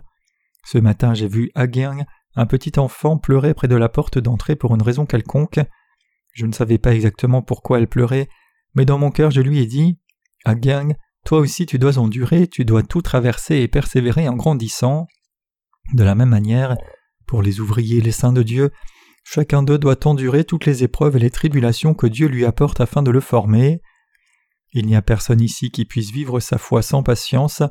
Ce 0.70 0.78
matin 0.78 1.14
j'ai 1.14 1.30
vu 1.30 1.50
Aguin, 1.56 2.06
un 2.36 2.46
petit 2.46 2.78
enfant, 2.78 3.18
pleurer 3.18 3.54
près 3.54 3.70
de 3.70 3.78
la 3.78 3.88
porte 3.88 4.18
d'entrée 4.18 4.58
pour 4.58 4.76
une 4.76 4.82
raison 4.82 5.06
quelconque. 5.06 5.62
Je 6.34 6.46
ne 6.46 6.52
savais 6.52 6.78
pas 6.78 6.94
exactement 6.94 7.42
pourquoi 7.42 7.80
elle 7.80 7.88
pleurait, 7.88 8.28
mais 8.76 8.84
dans 8.84 8.98
mon 8.98 9.10
cœur 9.10 9.32
je 9.32 9.40
lui 9.40 9.60
ai 9.60 9.66
dit 9.66 9.98
Aguin, 10.44 10.90
toi 11.24 11.40
aussi 11.40 11.66
tu 11.66 11.80
dois 11.80 11.98
endurer, 12.00 12.48
tu 12.48 12.66
dois 12.66 12.84
tout 12.84 13.02
traverser 13.02 13.60
et 13.60 13.70
persévérer 13.70 14.28
en 14.28 14.36
grandissant. 14.36 15.08
De 15.94 16.04
la 16.04 16.16
même 16.16 16.28
manière, 16.28 16.76
pour 17.28 17.42
les 17.42 17.62
ouvriers 17.62 18.02
les 18.02 18.12
saints 18.12 18.34
de 18.34 18.44
Dieu, 18.44 18.72
chacun 19.24 19.64
d'eux 19.64 19.78
doit 19.78 20.06
endurer 20.06 20.44
toutes 20.44 20.66
les 20.66 20.84
épreuves 20.84 21.16
et 21.16 21.20
les 21.20 21.32
tribulations 21.32 21.94
que 21.94 22.08
Dieu 22.08 22.28
lui 22.28 22.44
apporte 22.44 22.82
afin 22.82 23.04
de 23.04 23.12
le 23.12 23.22
former. 23.22 23.82
Il 24.74 24.86
n'y 24.86 24.98
a 24.98 25.02
personne 25.02 25.40
ici 25.40 25.72
qui 25.72 25.86
puisse 25.86 26.12
vivre 26.12 26.42
sa 26.42 26.58
foi 26.58 26.82
sans 26.82 27.04
patience. 27.04 27.64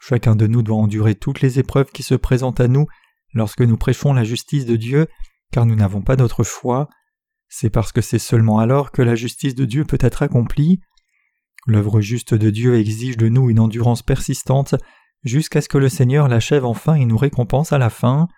Chacun 0.00 0.36
de 0.36 0.46
nous 0.46 0.62
doit 0.62 0.76
endurer 0.76 1.14
toutes 1.14 1.40
les 1.40 1.58
épreuves 1.58 1.90
qui 1.92 2.02
se 2.02 2.14
présentent 2.14 2.60
à 2.60 2.68
nous 2.68 2.86
lorsque 3.34 3.62
nous 3.62 3.76
prêchons 3.76 4.12
la 4.12 4.24
justice 4.24 4.66
de 4.66 4.76
Dieu, 4.76 5.08
car 5.52 5.66
nous 5.66 5.74
n'avons 5.74 6.02
pas 6.02 6.16
d'autre 6.16 6.44
choix. 6.44 6.88
c'est 7.48 7.70
parce 7.70 7.92
que 7.92 8.02
c'est 8.02 8.18
seulement 8.18 8.58
alors 8.58 8.92
que 8.92 9.00
la 9.00 9.14
justice 9.14 9.54
de 9.54 9.64
Dieu 9.64 9.84
peut 9.84 9.98
être 10.00 10.22
accomplie. 10.22 10.80
L'œuvre 11.66 12.00
juste 12.00 12.34
de 12.34 12.50
Dieu 12.50 12.76
exige 12.76 13.16
de 13.16 13.28
nous 13.28 13.48
une 13.48 13.60
endurance 13.60 14.02
persistante 14.02 14.74
jusqu'à 15.24 15.60
ce 15.60 15.68
que 15.68 15.78
le 15.78 15.88
Seigneur 15.88 16.28
l'achève 16.28 16.64
enfin 16.64 16.94
et 16.94 17.06
nous 17.06 17.16
récompense 17.16 17.72
à 17.72 17.78
la 17.78 17.90
fin. 17.90 18.28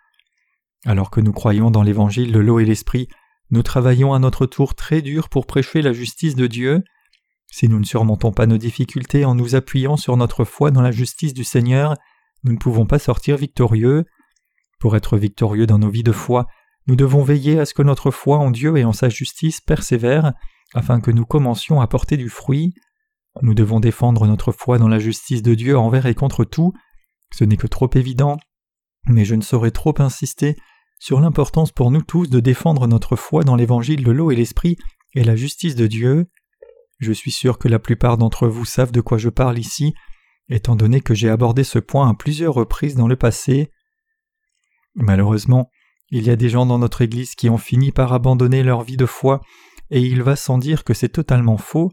Alors 0.87 1.11
que 1.11 1.21
nous 1.21 1.33
croyons 1.33 1.71
dans 1.71 1.83
l'évangile 1.83 2.33
de 2.33 2.38
l'eau 2.38 2.61
et 2.61 2.64
l'esprit, 2.64 3.09
nous 3.50 3.62
travaillons 3.62 4.14
à 4.14 4.19
notre 4.19 4.47
tour 4.47 4.75
très 4.75 5.02
dur 5.02 5.29
pour 5.29 5.47
prêcher 5.47 5.83
la 5.83 5.93
justice 5.93 6.37
de 6.37 6.47
Dieu. 6.47 6.85
Si 7.50 7.69
nous 7.69 7.78
ne 7.78 7.85
surmontons 7.85 8.33
pas 8.33 8.47
nos 8.47 8.59
difficultés 8.59 9.25
en 9.25 9.35
nous 9.35 9.54
appuyant 9.54 9.97
sur 9.97 10.16
notre 10.16 10.45
foi 10.45 10.71
dans 10.71 10.83
la 10.83 10.92
justice 10.92 11.35
du 11.35 11.45
Seigneur, 11.45 11.97
nous 12.45 12.52
ne 12.52 12.59
pouvons 12.59 12.87
pas 12.87 12.99
sortir 12.99 13.37
victorieux. 13.37 14.04
Pour 14.78 14.97
être 14.97 15.19
victorieux 15.19 15.66
dans 15.66 15.78
nos 15.78 15.90
vies 15.90 16.04
de 16.04 16.12
foi, 16.12 16.47
nous 16.87 16.97
devons 16.97 17.23
veiller 17.23 17.59
à 17.59 17.66
ce 17.66 17.75
que 17.75 17.83
notre 17.83 18.11
foi 18.11 18.38
en 18.38 18.50
Dieu 18.50 18.76
et 18.76 18.85
en 18.85 18.92
sa 18.92 19.09
justice 19.09 19.61
persévère, 19.61 20.33
afin 20.75 21.00
que 21.00 21.11
nous 21.11 21.26
commencions 21.26 21.80
à 21.80 21.87
porter 21.87 22.16
du 22.16 22.28
fruit. 22.28 22.75
Nous 23.42 23.54
devons 23.54 23.80
défendre 23.80 24.26
notre 24.26 24.52
foi 24.52 24.78
dans 24.78 24.88
la 24.88 24.99
justice 24.99 25.42
de 25.42 25.54
Dieu 25.54 25.76
envers 25.76 26.07
et 26.07 26.14
contre 26.14 26.45
tout. 26.45 26.73
Ce 27.33 27.45
n'est 27.45 27.57
que 27.57 27.66
trop 27.66 27.90
évident, 27.95 28.38
mais 29.07 29.25
je 29.25 29.35
ne 29.35 29.42
saurais 29.42 29.71
trop 29.71 29.95
insister 29.99 30.57
sur 30.99 31.21
l'importance 31.21 31.73
pour 31.73 31.90
nous 31.90 32.02
tous 32.02 32.28
de 32.28 32.40
défendre 32.40 32.87
notre 32.87 33.16
foi 33.16 33.42
dans 33.42 33.57
l'évangile 33.57 34.04
de 34.04 34.11
l'eau 34.11 34.30
et 34.30 34.37
l'esprit 34.37 34.76
et 35.14 35.25
la 35.25 35.37
justice 35.37 35.75
de 35.75 35.87
Dieu. 35.87 36.26
Je 37.00 37.12
suis 37.12 37.30
sûr 37.30 37.59
que 37.59 37.69
la 37.69 37.78
plupart 37.78 38.19
d'entre 38.19 38.47
vous 38.47 38.66
savent 38.66 38.92
de 38.92 39.00
quoi 39.00 39.16
je 39.16 39.30
parle 39.30 39.59
ici, 39.59 39.95
étant 40.50 40.76
donné 40.76 41.00
que 41.00 41.14
j'ai 41.14 41.30
abordé 41.30 41.64
ce 41.64 41.78
point 41.78 42.11
à 42.11 42.14
plusieurs 42.14 42.52
reprises 42.52 42.95
dans 42.95 43.09
le 43.09 43.16
passé. 43.16 43.71
Malheureusement, 44.95 45.71
il 46.11 46.25
y 46.25 46.30
a 46.30 46.37
des 46.37 46.50
gens 46.50 46.66
dans 46.66 46.78
notre 46.78 47.00
Église 47.00 47.35
qui 47.35 47.49
ont 47.49 47.59
fini 47.59 47.90
par 47.90 48.12
abandonner 48.12 48.62
leur 48.62 48.83
vie 48.83 48.99
de 48.99 49.07
foi, 49.07 49.40
et 49.90 50.00
il 50.00 50.23
va 50.23 50.37
sans 50.37 50.59
dire 50.59 50.85
que 50.85 50.92
c'est 50.92 51.09
totalement 51.09 51.57
faux. 51.57 51.90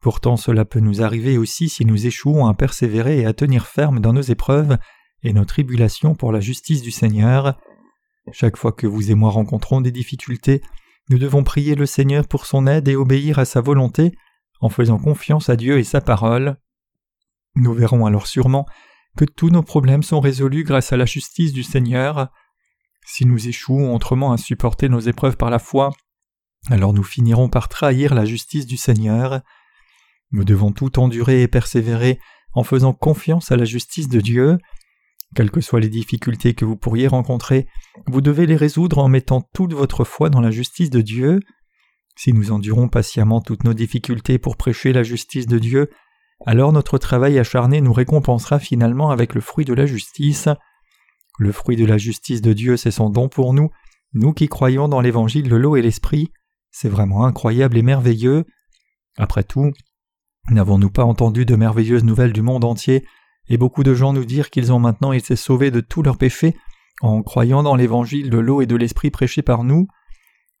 Pourtant 0.00 0.38
cela 0.38 0.64
peut 0.64 0.80
nous 0.80 1.02
arriver 1.02 1.36
aussi 1.36 1.68
si 1.68 1.84
nous 1.84 2.06
échouons 2.06 2.46
à 2.46 2.54
persévérer 2.54 3.20
et 3.20 3.26
à 3.26 3.34
tenir 3.34 3.66
ferme 3.66 4.00
dans 4.00 4.14
nos 4.14 4.22
épreuves 4.22 4.78
et 5.22 5.34
nos 5.34 5.44
tribulations 5.44 6.14
pour 6.14 6.32
la 6.32 6.40
justice 6.40 6.80
du 6.80 6.90
Seigneur. 6.90 7.58
Chaque 8.32 8.56
fois 8.56 8.72
que 8.72 8.86
vous 8.86 9.10
et 9.10 9.14
moi 9.14 9.30
rencontrons 9.30 9.82
des 9.82 9.92
difficultés, 9.92 10.62
nous 11.10 11.18
devons 11.18 11.44
prier 11.44 11.74
le 11.74 11.84
Seigneur 11.84 12.26
pour 12.26 12.46
son 12.46 12.66
aide 12.66 12.88
et 12.88 12.96
obéir 12.96 13.38
à 13.38 13.44
sa 13.44 13.60
volonté 13.60 14.12
en 14.60 14.68
faisant 14.68 14.98
confiance 14.98 15.48
à 15.48 15.56
Dieu 15.56 15.78
et 15.78 15.84
sa 15.84 16.00
parole. 16.00 16.56
Nous 17.54 17.72
verrons 17.74 18.06
alors 18.06 18.26
sûrement 18.26 18.66
que 19.16 19.24
tous 19.24 19.50
nos 19.50 19.62
problèmes 19.62 20.02
sont 20.02 20.20
résolus 20.20 20.64
grâce 20.64 20.92
à 20.92 20.96
la 20.96 21.06
justice 21.06 21.52
du 21.52 21.62
Seigneur. 21.62 22.28
Si 23.04 23.26
nous 23.26 23.48
échouons 23.48 23.94
autrement 23.94 24.32
à 24.32 24.36
supporter 24.36 24.88
nos 24.88 25.00
épreuves 25.00 25.36
par 25.36 25.50
la 25.50 25.58
foi, 25.58 25.90
alors 26.68 26.92
nous 26.92 27.02
finirons 27.02 27.48
par 27.48 27.68
trahir 27.68 28.14
la 28.14 28.24
justice 28.24 28.66
du 28.66 28.76
Seigneur. 28.76 29.40
Nous 30.30 30.44
devons 30.44 30.72
tout 30.72 30.98
endurer 30.98 31.42
et 31.42 31.48
persévérer 31.48 32.20
en 32.52 32.62
faisant 32.62 32.92
confiance 32.92 33.50
à 33.50 33.56
la 33.56 33.64
justice 33.64 34.08
de 34.08 34.20
Dieu. 34.20 34.58
Quelles 35.34 35.50
que 35.50 35.60
soient 35.60 35.80
les 35.80 35.88
difficultés 35.88 36.54
que 36.54 36.64
vous 36.64 36.76
pourriez 36.76 37.06
rencontrer, 37.06 37.68
vous 38.06 38.20
devez 38.20 38.46
les 38.46 38.56
résoudre 38.56 38.98
en 38.98 39.08
mettant 39.08 39.40
toute 39.40 39.72
votre 39.72 40.04
foi 40.04 40.28
dans 40.28 40.40
la 40.40 40.50
justice 40.50 40.90
de 40.90 41.00
Dieu. 41.00 41.40
Si 42.22 42.34
nous 42.34 42.52
endurons 42.52 42.88
patiemment 42.88 43.40
toutes 43.40 43.64
nos 43.64 43.72
difficultés 43.72 44.38
pour 44.38 44.58
prêcher 44.58 44.92
la 44.92 45.02
justice 45.02 45.46
de 45.46 45.58
Dieu, 45.58 45.88
alors 46.44 46.70
notre 46.70 46.98
travail 46.98 47.38
acharné 47.38 47.80
nous 47.80 47.94
récompensera 47.94 48.58
finalement 48.58 49.10
avec 49.10 49.34
le 49.34 49.40
fruit 49.40 49.64
de 49.64 49.72
la 49.72 49.86
justice. 49.86 50.46
Le 51.38 51.50
fruit 51.50 51.76
de 51.76 51.86
la 51.86 51.96
justice 51.96 52.42
de 52.42 52.52
Dieu, 52.52 52.76
c'est 52.76 52.90
son 52.90 53.08
don 53.08 53.30
pour 53.30 53.54
nous, 53.54 53.70
nous 54.12 54.34
qui 54.34 54.48
croyons 54.48 54.86
dans 54.86 55.00
l'évangile 55.00 55.48
de 55.48 55.56
l'eau 55.56 55.76
et 55.76 55.80
l'esprit. 55.80 56.30
C'est 56.70 56.90
vraiment 56.90 57.24
incroyable 57.24 57.78
et 57.78 57.82
merveilleux. 57.82 58.44
Après 59.16 59.42
tout, 59.42 59.72
n'avons-nous 60.50 60.90
pas 60.90 61.04
entendu 61.06 61.46
de 61.46 61.56
merveilleuses 61.56 62.04
nouvelles 62.04 62.34
du 62.34 62.42
monde 62.42 62.66
entier 62.66 63.06
et 63.48 63.56
beaucoup 63.56 63.82
de 63.82 63.94
gens 63.94 64.12
nous 64.12 64.26
dire 64.26 64.50
qu'ils 64.50 64.74
ont 64.74 64.78
maintenant 64.78 65.12
été 65.12 65.36
sauvés 65.36 65.70
de 65.70 65.80
tous 65.80 66.02
leurs 66.02 66.18
péchés 66.18 66.54
en 67.00 67.22
croyant 67.22 67.62
dans 67.62 67.76
l'évangile 67.76 68.28
de 68.28 68.38
l'eau 68.38 68.60
et 68.60 68.66
de 68.66 68.76
l'esprit 68.76 69.10
prêché 69.10 69.40
par 69.40 69.64
nous? 69.64 69.88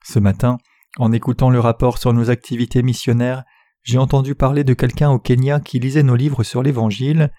Ce 0.02 0.18
matin, 0.18 0.56
en 0.98 1.12
écoutant 1.12 1.50
le 1.50 1.60
rapport 1.60 1.98
sur 1.98 2.12
nos 2.12 2.30
activités 2.30 2.82
missionnaires, 2.82 3.44
j'ai 3.82 3.98
entendu 3.98 4.34
parler 4.34 4.64
de 4.64 4.74
quelqu'un 4.74 5.10
au 5.10 5.18
Kenya 5.18 5.60
qui 5.60 5.78
lisait 5.78 6.02
nos 6.02 6.16
livres 6.16 6.42
sur 6.42 6.62
l'évangile. 6.62 7.32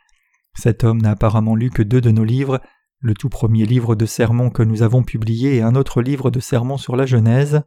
Cet 0.56 0.84
homme 0.84 1.02
n'a 1.02 1.12
apparemment 1.12 1.56
lu 1.56 1.70
que 1.70 1.84
deux 1.84 2.02
de 2.02 2.12
nos 2.12 2.24
livres, 2.24 2.62
le 3.00 3.14
tout 3.14 3.30
premier 3.30 3.66
livre 3.66 3.96
de 3.96 4.06
sermons 4.06 4.50
que 4.50 4.64
nous 4.64 4.84
avons 4.84 5.04
publié 5.04 5.58
et 5.58 5.62
un 5.62 5.76
autre 5.76 6.02
livre 6.02 6.32
de 6.32 6.40
sermons 6.40 6.78
sur 6.78 6.96
la 6.96 7.06
Genèse. 7.06 7.64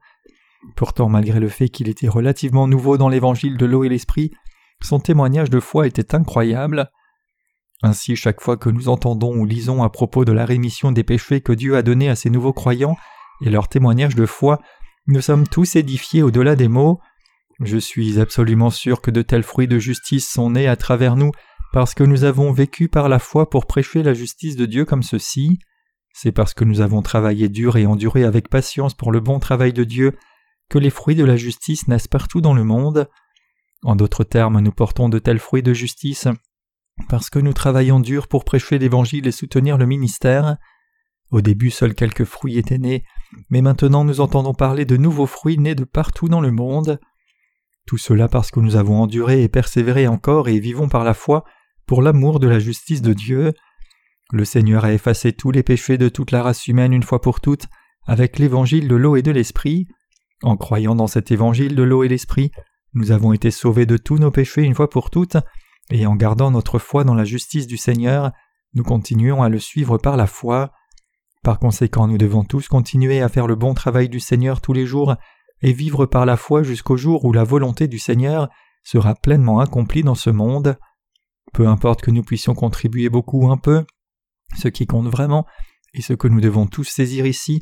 Pourtant, 0.76 1.08
malgré 1.08 1.40
le 1.40 1.48
fait 1.48 1.68
qu'il 1.68 1.88
était 1.88 2.08
relativement 2.08 2.66
nouveau 2.66 2.96
dans 2.96 3.08
l'évangile 3.08 3.56
de 3.56 3.66
l'eau 3.66 3.84
et 3.84 3.88
l'esprit, 3.88 4.32
son 4.82 4.98
témoignage 4.98 5.50
de 5.50 5.60
foi 5.60 5.86
était 5.86 6.14
incroyable. 6.14 6.90
Ainsi, 7.82 8.16
chaque 8.16 8.40
fois 8.40 8.56
que 8.56 8.70
nous 8.70 8.88
entendons 8.88 9.36
ou 9.36 9.44
lisons 9.44 9.82
à 9.82 9.90
propos 9.90 10.24
de 10.24 10.32
la 10.32 10.46
rémission 10.46 10.90
des 10.90 11.04
péchés 11.04 11.40
que 11.40 11.52
Dieu 11.52 11.76
a 11.76 11.82
donné 11.82 12.08
à 12.08 12.16
ses 12.16 12.30
nouveaux 12.30 12.52
croyants 12.52 12.96
et 13.42 13.50
leur 13.50 13.68
témoignage 13.68 14.14
de 14.14 14.26
foi, 14.26 14.60
nous 15.06 15.20
sommes 15.20 15.46
tous 15.46 15.76
édifiés 15.76 16.22
au-delà 16.22 16.56
des 16.56 16.68
mots. 16.68 17.00
Je 17.60 17.78
suis 17.78 18.18
absolument 18.18 18.70
sûr 18.70 19.00
que 19.00 19.10
de 19.10 19.22
tels 19.22 19.42
fruits 19.42 19.68
de 19.68 19.78
justice 19.78 20.30
sont 20.30 20.50
nés 20.50 20.66
à 20.66 20.76
travers 20.76 21.16
nous 21.16 21.30
parce 21.72 21.94
que 21.94 22.04
nous 22.04 22.24
avons 22.24 22.52
vécu 22.52 22.88
par 22.88 23.08
la 23.08 23.18
foi 23.18 23.50
pour 23.50 23.66
prêcher 23.66 24.02
la 24.02 24.14
justice 24.14 24.56
de 24.56 24.64
Dieu 24.64 24.84
comme 24.84 25.02
ceci. 25.02 25.58
C'est 26.12 26.32
parce 26.32 26.54
que 26.54 26.64
nous 26.64 26.80
avons 26.80 27.02
travaillé 27.02 27.48
dur 27.48 27.76
et 27.76 27.86
enduré 27.86 28.24
avec 28.24 28.48
patience 28.48 28.94
pour 28.94 29.12
le 29.12 29.20
bon 29.20 29.40
travail 29.40 29.72
de 29.72 29.84
Dieu 29.84 30.16
que 30.70 30.78
les 30.78 30.90
fruits 30.90 31.16
de 31.16 31.24
la 31.24 31.36
justice 31.36 31.88
naissent 31.88 32.08
partout 32.08 32.40
dans 32.40 32.54
le 32.54 32.64
monde. 32.64 33.08
En 33.82 33.96
d'autres 33.96 34.24
termes, 34.24 34.60
nous 34.60 34.72
portons 34.72 35.08
de 35.08 35.18
tels 35.18 35.38
fruits 35.38 35.62
de 35.62 35.74
justice 35.74 36.28
parce 37.08 37.28
que 37.28 37.40
nous 37.40 37.52
travaillons 37.52 38.00
dur 38.00 38.28
pour 38.28 38.44
prêcher 38.44 38.78
l'Évangile 38.78 39.26
et 39.26 39.32
soutenir 39.32 39.76
le 39.76 39.86
ministère. 39.86 40.56
Au 41.34 41.40
début 41.40 41.72
seuls 41.72 41.96
quelques 41.96 42.22
fruits 42.22 42.58
étaient 42.58 42.78
nés, 42.78 43.02
mais 43.50 43.60
maintenant 43.60 44.04
nous 44.04 44.20
entendons 44.20 44.54
parler 44.54 44.84
de 44.84 44.96
nouveaux 44.96 45.26
fruits 45.26 45.58
nés 45.58 45.74
de 45.74 45.82
partout 45.82 46.28
dans 46.28 46.40
le 46.40 46.52
monde. 46.52 47.00
Tout 47.88 47.98
cela 47.98 48.28
parce 48.28 48.52
que 48.52 48.60
nous 48.60 48.76
avons 48.76 49.02
enduré 49.02 49.42
et 49.42 49.48
persévéré 49.48 50.06
encore 50.06 50.46
et 50.46 50.60
vivons 50.60 50.88
par 50.88 51.02
la 51.02 51.12
foi 51.12 51.42
pour 51.86 52.02
l'amour 52.02 52.38
de 52.38 52.46
la 52.46 52.60
justice 52.60 53.02
de 53.02 53.12
Dieu. 53.12 53.52
Le 54.30 54.44
Seigneur 54.44 54.84
a 54.84 54.92
effacé 54.92 55.32
tous 55.32 55.50
les 55.50 55.64
péchés 55.64 55.98
de 55.98 56.08
toute 56.08 56.30
la 56.30 56.40
race 56.40 56.68
humaine 56.68 56.92
une 56.92 57.02
fois 57.02 57.20
pour 57.20 57.40
toutes 57.40 57.66
avec 58.06 58.38
l'évangile 58.38 58.86
de 58.86 58.94
l'eau 58.94 59.16
et 59.16 59.22
de 59.22 59.32
l'esprit. 59.32 59.88
En 60.44 60.56
croyant 60.56 60.94
dans 60.94 61.08
cet 61.08 61.32
évangile 61.32 61.74
de 61.74 61.82
l'eau 61.82 62.04
et 62.04 62.08
l'esprit, 62.08 62.52
nous 62.92 63.10
avons 63.10 63.32
été 63.32 63.50
sauvés 63.50 63.86
de 63.86 63.96
tous 63.96 64.18
nos 64.18 64.30
péchés 64.30 64.62
une 64.62 64.76
fois 64.76 64.88
pour 64.88 65.10
toutes, 65.10 65.38
et 65.90 66.06
en 66.06 66.14
gardant 66.14 66.52
notre 66.52 66.78
foi 66.78 67.02
dans 67.02 67.16
la 67.16 67.24
justice 67.24 67.66
du 67.66 67.76
Seigneur, 67.76 68.30
nous 68.74 68.84
continuons 68.84 69.42
à 69.42 69.48
le 69.48 69.58
suivre 69.58 69.98
par 69.98 70.16
la 70.16 70.28
foi. 70.28 70.70
Par 71.44 71.58
conséquent, 71.58 72.08
nous 72.08 72.16
devons 72.16 72.42
tous 72.42 72.68
continuer 72.68 73.20
à 73.20 73.28
faire 73.28 73.46
le 73.46 73.54
bon 73.54 73.74
travail 73.74 74.08
du 74.08 74.18
Seigneur 74.18 74.62
tous 74.62 74.72
les 74.72 74.86
jours 74.86 75.14
et 75.60 75.74
vivre 75.74 76.06
par 76.06 76.24
la 76.24 76.38
foi 76.38 76.62
jusqu'au 76.62 76.96
jour 76.96 77.26
où 77.26 77.34
la 77.34 77.44
volonté 77.44 77.86
du 77.86 77.98
Seigneur 77.98 78.48
sera 78.82 79.14
pleinement 79.14 79.60
accomplie 79.60 80.02
dans 80.02 80.14
ce 80.14 80.30
monde. 80.30 80.78
Peu 81.52 81.68
importe 81.68 82.00
que 82.00 82.10
nous 82.10 82.22
puissions 82.22 82.54
contribuer 82.54 83.10
beaucoup 83.10 83.42
ou 83.42 83.50
un 83.50 83.58
peu, 83.58 83.84
ce 84.56 84.68
qui 84.68 84.86
compte 84.86 85.08
vraiment, 85.08 85.44
et 85.92 86.00
ce 86.00 86.14
que 86.14 86.28
nous 86.28 86.40
devons 86.40 86.66
tous 86.66 86.84
saisir 86.84 87.26
ici, 87.26 87.60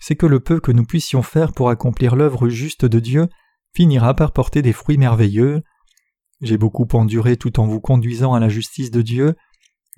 c'est 0.00 0.16
que 0.16 0.26
le 0.26 0.40
peu 0.40 0.58
que 0.58 0.72
nous 0.72 0.84
puissions 0.84 1.22
faire 1.22 1.52
pour 1.52 1.70
accomplir 1.70 2.16
l'œuvre 2.16 2.48
juste 2.48 2.84
de 2.84 2.98
Dieu 2.98 3.28
finira 3.72 4.14
par 4.14 4.32
porter 4.32 4.60
des 4.60 4.72
fruits 4.72 4.98
merveilleux. 4.98 5.62
J'ai 6.40 6.58
beaucoup 6.58 6.88
enduré 6.94 7.36
tout 7.36 7.60
en 7.60 7.66
vous 7.68 7.80
conduisant 7.80 8.34
à 8.34 8.40
la 8.40 8.48
justice 8.48 8.90
de 8.90 9.02
Dieu. 9.02 9.36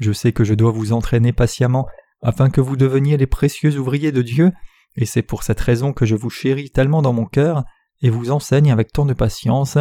Je 0.00 0.12
sais 0.12 0.32
que 0.32 0.44
je 0.44 0.52
dois 0.52 0.70
vous 0.70 0.92
entraîner 0.92 1.32
patiemment 1.32 1.88
afin 2.22 2.50
que 2.50 2.60
vous 2.60 2.76
deveniez 2.76 3.16
les 3.16 3.26
précieux 3.26 3.76
ouvriers 3.78 4.12
de 4.12 4.22
Dieu, 4.22 4.52
et 4.96 5.06
c'est 5.06 5.22
pour 5.22 5.42
cette 5.42 5.60
raison 5.60 5.92
que 5.92 6.06
je 6.06 6.14
vous 6.14 6.30
chéris 6.30 6.70
tellement 6.70 7.02
dans 7.02 7.12
mon 7.12 7.26
cœur 7.26 7.64
et 8.02 8.10
vous 8.10 8.30
enseigne 8.30 8.70
avec 8.70 8.92
tant 8.92 9.06
de 9.06 9.14
patience. 9.14 9.78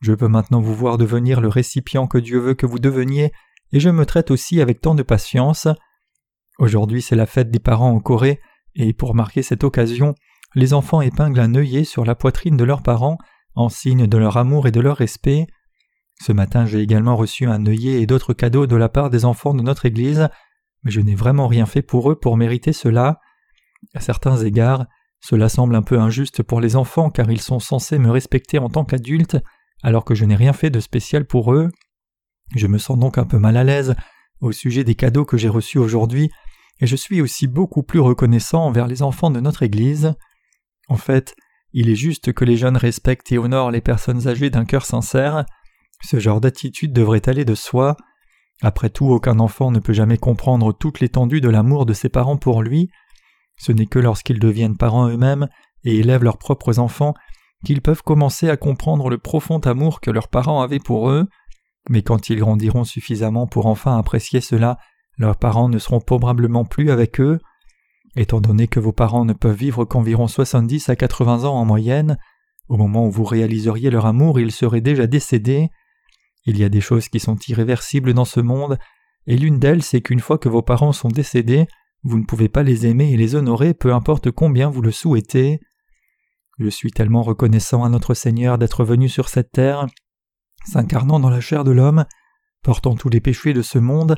Je 0.00 0.12
peux 0.12 0.28
maintenant 0.28 0.60
vous 0.60 0.74
voir 0.74 0.98
devenir 0.98 1.40
le 1.40 1.48
récipient 1.48 2.06
que 2.06 2.18
Dieu 2.18 2.38
veut 2.38 2.54
que 2.54 2.66
vous 2.66 2.78
deveniez, 2.78 3.32
et 3.72 3.80
je 3.80 3.90
me 3.90 4.06
traite 4.06 4.30
aussi 4.30 4.60
avec 4.60 4.80
tant 4.80 4.94
de 4.94 5.02
patience. 5.02 5.68
Aujourd'hui 6.58 7.02
c'est 7.02 7.16
la 7.16 7.26
fête 7.26 7.50
des 7.50 7.58
parents 7.58 7.90
en 7.90 8.00
Corée, 8.00 8.40
et 8.74 8.92
pour 8.92 9.14
marquer 9.14 9.42
cette 9.42 9.64
occasion, 9.64 10.14
les 10.54 10.74
enfants 10.74 11.00
épinglent 11.00 11.40
un 11.40 11.54
œillet 11.54 11.84
sur 11.84 12.04
la 12.04 12.14
poitrine 12.14 12.56
de 12.56 12.64
leurs 12.64 12.82
parents 12.82 13.18
en 13.54 13.68
signe 13.68 14.06
de 14.06 14.18
leur 14.18 14.36
amour 14.36 14.66
et 14.66 14.70
de 14.70 14.80
leur 14.80 14.96
respect. 14.96 15.46
Ce 16.20 16.32
matin, 16.32 16.66
j'ai 16.66 16.80
également 16.80 17.16
reçu 17.16 17.46
un 17.46 17.64
œillet 17.66 18.00
et 18.00 18.06
d'autres 18.06 18.34
cadeaux 18.34 18.66
de 18.66 18.76
la 18.76 18.88
part 18.88 19.10
des 19.10 19.24
enfants 19.24 19.54
de 19.54 19.62
notre 19.62 19.86
Église, 19.86 20.28
mais 20.82 20.90
je 20.90 21.00
n'ai 21.00 21.14
vraiment 21.14 21.48
rien 21.48 21.66
fait 21.66 21.82
pour 21.82 22.10
eux 22.10 22.18
pour 22.18 22.36
mériter 22.36 22.72
cela. 22.72 23.20
À 23.94 24.00
certains 24.00 24.36
égards, 24.36 24.86
cela 25.20 25.48
semble 25.48 25.74
un 25.74 25.82
peu 25.82 25.98
injuste 25.98 26.42
pour 26.42 26.60
les 26.60 26.76
enfants 26.76 27.10
car 27.10 27.30
ils 27.30 27.40
sont 27.40 27.58
censés 27.58 27.98
me 27.98 28.10
respecter 28.10 28.58
en 28.58 28.68
tant 28.68 28.84
qu'adultes 28.84 29.38
alors 29.82 30.04
que 30.04 30.14
je 30.14 30.24
n'ai 30.24 30.36
rien 30.36 30.52
fait 30.52 30.70
de 30.70 30.80
spécial 30.80 31.26
pour 31.26 31.52
eux. 31.52 31.70
Je 32.54 32.66
me 32.66 32.78
sens 32.78 32.98
donc 32.98 33.18
un 33.18 33.24
peu 33.24 33.38
mal 33.38 33.56
à 33.56 33.64
l'aise 33.64 33.94
au 34.40 34.52
sujet 34.52 34.84
des 34.84 34.94
cadeaux 34.94 35.24
que 35.24 35.36
j'ai 35.36 35.48
reçus 35.48 35.78
aujourd'hui, 35.78 36.30
et 36.80 36.86
je 36.86 36.96
suis 36.96 37.22
aussi 37.22 37.46
beaucoup 37.46 37.82
plus 37.82 38.00
reconnaissant 38.00 38.64
envers 38.64 38.86
les 38.86 39.02
enfants 39.02 39.30
de 39.30 39.40
notre 39.40 39.62
Église. 39.62 40.14
En 40.88 40.96
fait, 40.96 41.34
il 41.72 41.88
est 41.88 41.96
juste 41.96 42.32
que 42.32 42.44
les 42.44 42.56
jeunes 42.56 42.76
respectent 42.76 43.32
et 43.32 43.38
honorent 43.38 43.70
les 43.70 43.80
personnes 43.80 44.28
âgées 44.28 44.50
d'un 44.50 44.64
cœur 44.64 44.84
sincère. 44.84 45.46
Ce 46.02 46.20
genre 46.20 46.40
d'attitude 46.40 46.92
devrait 46.92 47.26
aller 47.28 47.44
de 47.44 47.54
soi. 47.54 47.96
Après 48.62 48.90
tout, 48.90 49.06
aucun 49.06 49.38
enfant 49.38 49.70
ne 49.70 49.78
peut 49.78 49.92
jamais 49.92 50.16
comprendre 50.16 50.72
toute 50.72 51.00
l'étendue 51.00 51.40
de 51.40 51.48
l'amour 51.48 51.86
de 51.86 51.92
ses 51.92 52.08
parents 52.08 52.36
pour 52.36 52.62
lui. 52.62 52.90
Ce 53.58 53.72
n'est 53.72 53.86
que 53.86 53.98
lorsqu'ils 53.98 54.38
deviennent 54.38 54.76
parents 54.76 55.08
eux-mêmes 55.08 55.48
et 55.84 55.96
élèvent 55.96 56.24
leurs 56.24 56.38
propres 56.38 56.78
enfants 56.78 57.14
qu'ils 57.64 57.82
peuvent 57.82 58.02
commencer 58.02 58.48
à 58.48 58.56
comprendre 58.56 59.10
le 59.10 59.18
profond 59.18 59.58
amour 59.58 60.00
que 60.00 60.10
leurs 60.10 60.28
parents 60.28 60.62
avaient 60.62 60.78
pour 60.78 61.10
eux. 61.10 61.26
Mais 61.88 62.02
quand 62.02 62.28
ils 62.28 62.38
grandiront 62.38 62.84
suffisamment 62.84 63.46
pour 63.46 63.66
enfin 63.66 63.98
apprécier 63.98 64.40
cela, 64.40 64.78
leurs 65.18 65.36
parents 65.36 65.68
ne 65.68 65.78
seront 65.78 66.00
probablement 66.00 66.64
plus 66.64 66.90
avec 66.90 67.20
eux. 67.20 67.38
Étant 68.16 68.40
donné 68.40 68.66
que 68.66 68.80
vos 68.80 68.92
parents 68.92 69.24
ne 69.24 69.32
peuvent 69.32 69.56
vivre 69.56 69.84
qu'environ 69.84 70.26
70 70.26 70.88
à 70.88 70.96
80 70.96 71.44
ans 71.44 71.54
en 71.54 71.64
moyenne, 71.64 72.18
au 72.68 72.76
moment 72.76 73.06
où 73.06 73.10
vous 73.10 73.24
réaliseriez 73.24 73.90
leur 73.90 74.06
amour, 74.06 74.40
ils 74.40 74.52
seraient 74.52 74.80
déjà 74.80 75.06
décédés. 75.06 75.70
Il 76.46 76.58
y 76.58 76.64
a 76.64 76.68
des 76.68 76.80
choses 76.80 77.08
qui 77.08 77.20
sont 77.20 77.36
irréversibles 77.48 78.14
dans 78.14 78.24
ce 78.24 78.40
monde, 78.40 78.78
et 79.26 79.36
l'une 79.36 79.58
d'elles 79.58 79.82
c'est 79.82 80.00
qu'une 80.00 80.20
fois 80.20 80.38
que 80.38 80.48
vos 80.48 80.62
parents 80.62 80.92
sont 80.92 81.08
décédés, 81.08 81.66
vous 82.02 82.18
ne 82.18 82.24
pouvez 82.24 82.48
pas 82.48 82.62
les 82.62 82.86
aimer 82.86 83.12
et 83.12 83.16
les 83.16 83.34
honorer 83.34 83.74
peu 83.74 83.92
importe 83.92 84.30
combien 84.30 84.70
vous 84.70 84.82
le 84.82 84.92
souhaitez. 84.92 85.60
Je 86.58 86.68
suis 86.68 86.92
tellement 86.92 87.22
reconnaissant 87.22 87.84
à 87.84 87.88
notre 87.88 88.14
Seigneur 88.14 88.58
d'être 88.58 88.84
venu 88.84 89.08
sur 89.08 89.28
cette 89.28 89.50
terre, 89.50 89.86
s'incarnant 90.64 91.20
dans 91.20 91.30
la 91.30 91.40
chair 91.40 91.64
de 91.64 91.72
l'homme, 91.72 92.06
portant 92.62 92.94
tous 92.94 93.08
les 93.08 93.20
péchés 93.20 93.52
de 93.52 93.62
ce 93.62 93.78
monde, 93.78 94.16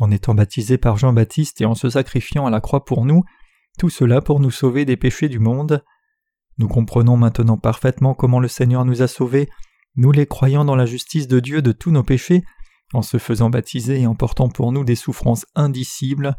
en 0.00 0.10
étant 0.10 0.34
baptisé 0.34 0.78
par 0.78 0.96
Jean-Baptiste 0.96 1.60
et 1.60 1.64
en 1.64 1.74
se 1.74 1.90
sacrifiant 1.90 2.46
à 2.46 2.50
la 2.50 2.60
croix 2.60 2.84
pour 2.84 3.04
nous, 3.04 3.22
tout 3.78 3.88
cela 3.88 4.20
pour 4.20 4.40
nous 4.40 4.50
sauver 4.50 4.84
des 4.84 4.96
péchés 4.96 5.28
du 5.28 5.38
monde. 5.38 5.84
Nous 6.58 6.68
comprenons 6.68 7.16
maintenant 7.16 7.56
parfaitement 7.56 8.14
comment 8.14 8.40
le 8.40 8.48
Seigneur 8.48 8.84
nous 8.84 9.02
a 9.02 9.08
sauvés, 9.08 9.48
nous 9.98 10.12
les 10.12 10.26
croyant 10.26 10.64
dans 10.64 10.76
la 10.76 10.86
justice 10.86 11.26
de 11.26 11.40
Dieu 11.40 11.60
de 11.60 11.72
tous 11.72 11.90
nos 11.90 12.04
péchés, 12.04 12.44
en 12.94 13.02
se 13.02 13.18
faisant 13.18 13.50
baptiser 13.50 14.00
et 14.00 14.06
en 14.06 14.14
portant 14.14 14.48
pour 14.48 14.70
nous 14.70 14.84
des 14.84 14.94
souffrances 14.94 15.44
indicibles. 15.56 16.36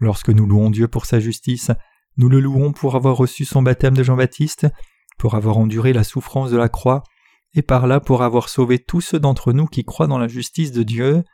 Lorsque 0.00 0.28
nous 0.28 0.46
louons 0.46 0.70
Dieu 0.70 0.86
pour 0.86 1.06
sa 1.06 1.18
justice, 1.18 1.70
nous 2.18 2.28
le 2.28 2.40
louons 2.40 2.72
pour 2.72 2.94
avoir 2.94 3.16
reçu 3.16 3.46
son 3.46 3.62
baptême 3.62 3.96
de 3.96 4.02
Jean-Baptiste, 4.02 4.66
pour 5.18 5.34
avoir 5.34 5.56
enduré 5.56 5.94
la 5.94 6.04
souffrance 6.04 6.50
de 6.50 6.58
la 6.58 6.68
croix, 6.68 7.02
et 7.54 7.62
par 7.62 7.86
là 7.86 8.00
pour 8.00 8.22
avoir 8.22 8.50
sauvé 8.50 8.78
tous 8.78 9.00
ceux 9.00 9.18
d'entre 9.18 9.54
nous 9.54 9.66
qui 9.66 9.84
croient 9.84 10.06
dans 10.06 10.18
la 10.18 10.28
justice 10.28 10.70
de 10.70 10.82
Dieu. 10.82 11.24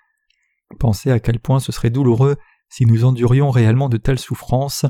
Pensez 0.79 1.11
à 1.11 1.19
quel 1.19 1.41
point 1.41 1.59
ce 1.59 1.73
serait 1.73 1.91
douloureux 1.91 2.37
si 2.69 2.87
nous 2.87 3.05
endurions 3.05 3.51
réellement 3.51 3.89
de 3.89 3.97
telles 3.97 4.21
souffrances. 4.21 4.87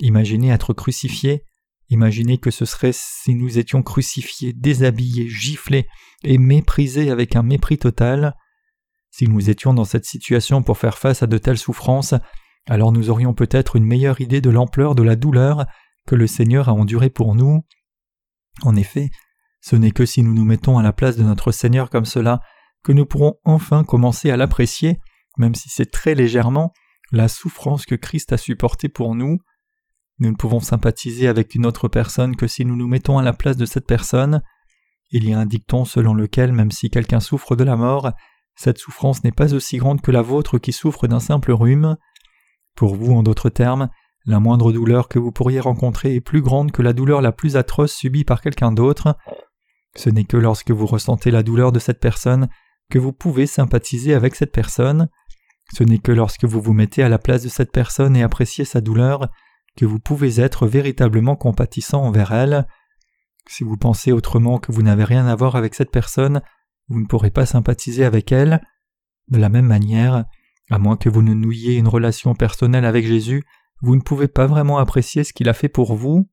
Imaginez 0.00 0.50
être 0.50 0.74
crucifiés, 0.74 1.44
imaginez 1.92 2.38
que 2.38 2.50
ce 2.50 2.64
serait 2.64 2.92
si 2.92 3.34
nous 3.34 3.58
étions 3.58 3.82
crucifiés, 3.82 4.52
déshabillés, 4.52 5.28
giflés 5.28 5.86
et 6.24 6.38
méprisés 6.38 7.10
avec 7.10 7.36
un 7.36 7.42
mépris 7.42 7.78
total. 7.78 8.34
Si 9.10 9.28
nous 9.28 9.50
étions 9.50 9.74
dans 9.74 9.84
cette 9.84 10.04
situation 10.04 10.62
pour 10.62 10.78
faire 10.78 10.98
face 10.98 11.22
à 11.22 11.26
de 11.26 11.38
telles 11.38 11.58
souffrances, 11.58 12.14
alors 12.66 12.92
nous 12.92 13.10
aurions 13.10 13.34
peut-être 13.34 13.76
une 13.76 13.84
meilleure 13.84 14.20
idée 14.20 14.40
de 14.40 14.50
l'ampleur 14.50 14.94
de 14.94 15.02
la 15.02 15.16
douleur 15.16 15.66
que 16.06 16.14
le 16.14 16.26
Seigneur 16.26 16.68
a 16.68 16.72
endurée 16.72 17.10
pour 17.10 17.34
nous. 17.34 17.64
En 18.62 18.76
effet, 18.76 19.10
ce 19.60 19.76
n'est 19.76 19.90
que 19.90 20.06
si 20.06 20.22
nous 20.22 20.34
nous 20.34 20.44
mettons 20.44 20.78
à 20.78 20.82
la 20.82 20.92
place 20.92 21.16
de 21.16 21.22
notre 21.22 21.52
Seigneur 21.52 21.90
comme 21.90 22.04
cela 22.04 22.40
que 22.82 22.92
nous 22.92 23.06
pourrons 23.06 23.34
enfin 23.44 23.84
commencer 23.84 24.30
à 24.30 24.36
l'apprécier 24.36 24.98
même 25.38 25.54
si 25.54 25.68
c'est 25.68 25.90
très 25.90 26.14
légèrement, 26.14 26.72
la 27.10 27.28
souffrance 27.28 27.86
que 27.86 27.94
Christ 27.94 28.32
a 28.32 28.36
supportée 28.36 28.88
pour 28.88 29.14
nous. 29.14 29.38
Nous 30.22 30.30
ne 30.30 30.36
pouvons 30.36 30.60
sympathiser 30.60 31.26
avec 31.26 31.56
une 31.56 31.66
autre 31.66 31.88
personne 31.88 32.36
que 32.36 32.46
si 32.46 32.64
nous 32.64 32.76
nous 32.76 32.86
mettons 32.86 33.18
à 33.18 33.24
la 33.24 33.32
place 33.32 33.56
de 33.56 33.66
cette 33.66 33.88
personne. 33.88 34.40
Il 35.10 35.28
y 35.28 35.34
a 35.34 35.38
un 35.40 35.46
dicton 35.46 35.84
selon 35.84 36.14
lequel 36.14 36.52
même 36.52 36.70
si 36.70 36.90
quelqu'un 36.90 37.18
souffre 37.18 37.56
de 37.56 37.64
la 37.64 37.74
mort, 37.74 38.12
cette 38.54 38.78
souffrance 38.78 39.24
n'est 39.24 39.32
pas 39.32 39.52
aussi 39.52 39.78
grande 39.78 40.00
que 40.00 40.12
la 40.12 40.22
vôtre 40.22 40.58
qui 40.58 40.72
souffre 40.72 41.08
d'un 41.08 41.18
simple 41.18 41.50
rhume. 41.50 41.96
Pour 42.76 42.94
vous, 42.94 43.12
en 43.14 43.24
d'autres 43.24 43.48
termes, 43.48 43.88
la 44.24 44.38
moindre 44.38 44.70
douleur 44.70 45.08
que 45.08 45.18
vous 45.18 45.32
pourriez 45.32 45.58
rencontrer 45.58 46.14
est 46.14 46.20
plus 46.20 46.40
grande 46.40 46.70
que 46.70 46.82
la 46.82 46.92
douleur 46.92 47.20
la 47.20 47.32
plus 47.32 47.56
atroce 47.56 47.92
subie 47.92 48.22
par 48.22 48.42
quelqu'un 48.42 48.70
d'autre. 48.70 49.16
Ce 49.96 50.08
n'est 50.08 50.22
que 50.22 50.36
lorsque 50.36 50.70
vous 50.70 50.86
ressentez 50.86 51.32
la 51.32 51.42
douleur 51.42 51.72
de 51.72 51.80
cette 51.80 51.98
personne 51.98 52.48
que 52.92 53.00
vous 53.00 53.12
pouvez 53.12 53.48
sympathiser 53.48 54.14
avec 54.14 54.36
cette 54.36 54.52
personne. 54.52 55.08
Ce 55.74 55.82
n'est 55.82 55.98
que 55.98 56.12
lorsque 56.12 56.44
vous 56.44 56.60
vous 56.60 56.74
mettez 56.74 57.02
à 57.02 57.08
la 57.08 57.18
place 57.18 57.42
de 57.42 57.48
cette 57.48 57.72
personne 57.72 58.16
et 58.16 58.22
appréciez 58.22 58.64
sa 58.64 58.80
douleur 58.80 59.28
que 59.76 59.84
vous 59.84 59.98
pouvez 59.98 60.40
être 60.40 60.66
véritablement 60.66 61.36
compatissant 61.36 62.02
envers 62.02 62.32
elle. 62.32 62.66
Si 63.48 63.64
vous 63.64 63.76
pensez 63.76 64.12
autrement 64.12 64.58
que 64.58 64.72
vous 64.72 64.82
n'avez 64.82 65.04
rien 65.04 65.26
à 65.26 65.34
voir 65.34 65.56
avec 65.56 65.74
cette 65.74 65.90
personne, 65.90 66.42
vous 66.88 67.00
ne 67.00 67.06
pourrez 67.06 67.30
pas 67.30 67.46
sympathiser 67.46 68.04
avec 68.04 68.32
elle. 68.32 68.60
De 69.28 69.38
la 69.38 69.48
même 69.48 69.66
manière, 69.66 70.24
à 70.70 70.78
moins 70.78 70.96
que 70.96 71.08
vous 71.08 71.22
ne 71.22 71.34
nouiez 71.34 71.76
une 71.76 71.88
relation 71.88 72.34
personnelle 72.34 72.84
avec 72.84 73.06
Jésus, 73.06 73.44
vous 73.80 73.96
ne 73.96 74.00
pouvez 74.00 74.28
pas 74.28 74.46
vraiment 74.46 74.78
apprécier 74.78 75.24
ce 75.24 75.32
qu'il 75.32 75.48
a 75.48 75.54
fait 75.54 75.68
pour 75.68 75.94
vous. 75.94 76.28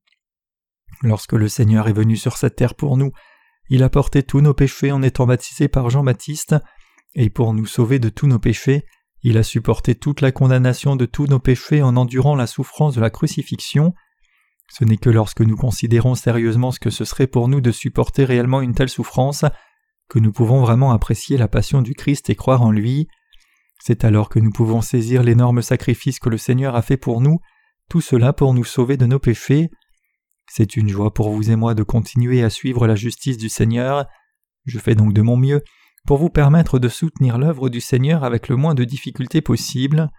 Lorsque 1.02 1.32
le 1.32 1.48
Seigneur 1.48 1.88
est 1.88 1.92
venu 1.92 2.16
sur 2.16 2.36
cette 2.36 2.56
terre 2.56 2.74
pour 2.74 2.96
nous, 2.96 3.10
il 3.68 3.82
a 3.82 3.88
porté 3.88 4.22
tous 4.22 4.40
nos 4.40 4.54
péchés 4.54 4.92
en 4.92 5.02
étant 5.02 5.26
baptisé 5.26 5.68
par 5.68 5.90
Jean-Baptiste, 5.90 6.56
et 7.14 7.30
pour 7.30 7.54
nous 7.54 7.66
sauver 7.66 7.98
de 7.98 8.08
tous 8.08 8.26
nos 8.26 8.38
péchés, 8.38 8.84
il 9.22 9.36
a 9.36 9.42
supporté 9.42 9.94
toute 9.94 10.20
la 10.20 10.32
condamnation 10.32 10.96
de 10.96 11.06
tous 11.06 11.26
nos 11.26 11.38
péchés 11.38 11.82
en 11.82 11.96
endurant 11.96 12.34
la 12.34 12.46
souffrance 12.46 12.94
de 12.94 13.00
la 13.00 13.10
crucifixion. 13.10 13.94
Ce 14.70 14.84
n'est 14.84 14.96
que 14.96 15.10
lorsque 15.10 15.42
nous 15.42 15.56
considérons 15.56 16.14
sérieusement 16.14 16.70
ce 16.70 16.80
que 16.80 16.90
ce 16.90 17.04
serait 17.04 17.26
pour 17.26 17.48
nous 17.48 17.60
de 17.60 17.72
supporter 17.72 18.24
réellement 18.24 18.60
une 18.62 18.74
telle 18.74 18.88
souffrance 18.88 19.44
que 20.08 20.18
nous 20.18 20.32
pouvons 20.32 20.60
vraiment 20.60 20.92
apprécier 20.92 21.36
la 21.36 21.48
passion 21.48 21.82
du 21.82 21.94
Christ 21.94 22.30
et 22.30 22.34
croire 22.34 22.62
en 22.62 22.70
lui. 22.70 23.08
C'est 23.82 24.04
alors 24.04 24.28
que 24.28 24.38
nous 24.38 24.52
pouvons 24.52 24.80
saisir 24.80 25.22
l'énorme 25.22 25.62
sacrifice 25.62 26.18
que 26.18 26.28
le 26.28 26.38
Seigneur 26.38 26.74
a 26.74 26.82
fait 26.82 26.96
pour 26.96 27.20
nous, 27.20 27.40
tout 27.88 28.00
cela 28.00 28.32
pour 28.32 28.54
nous 28.54 28.64
sauver 28.64 28.96
de 28.96 29.06
nos 29.06 29.18
péchés. 29.18 29.70
C'est 30.48 30.76
une 30.76 30.88
joie 30.88 31.14
pour 31.14 31.30
vous 31.30 31.50
et 31.50 31.56
moi 31.56 31.74
de 31.74 31.82
continuer 31.82 32.42
à 32.42 32.50
suivre 32.50 32.86
la 32.86 32.96
justice 32.96 33.36
du 33.36 33.48
Seigneur. 33.48 34.06
Je 34.64 34.78
fais 34.78 34.94
donc 34.94 35.12
de 35.12 35.22
mon 35.22 35.36
mieux 35.36 35.62
pour 36.06 36.18
vous 36.18 36.30
permettre 36.30 36.78
de 36.78 36.88
soutenir 36.88 37.38
l'œuvre 37.38 37.68
du 37.68 37.80
Seigneur 37.80 38.24
avec 38.24 38.48
le 38.48 38.56
moins 38.56 38.74
de 38.74 38.84
difficultés 38.84 39.40
possible. 39.40 40.10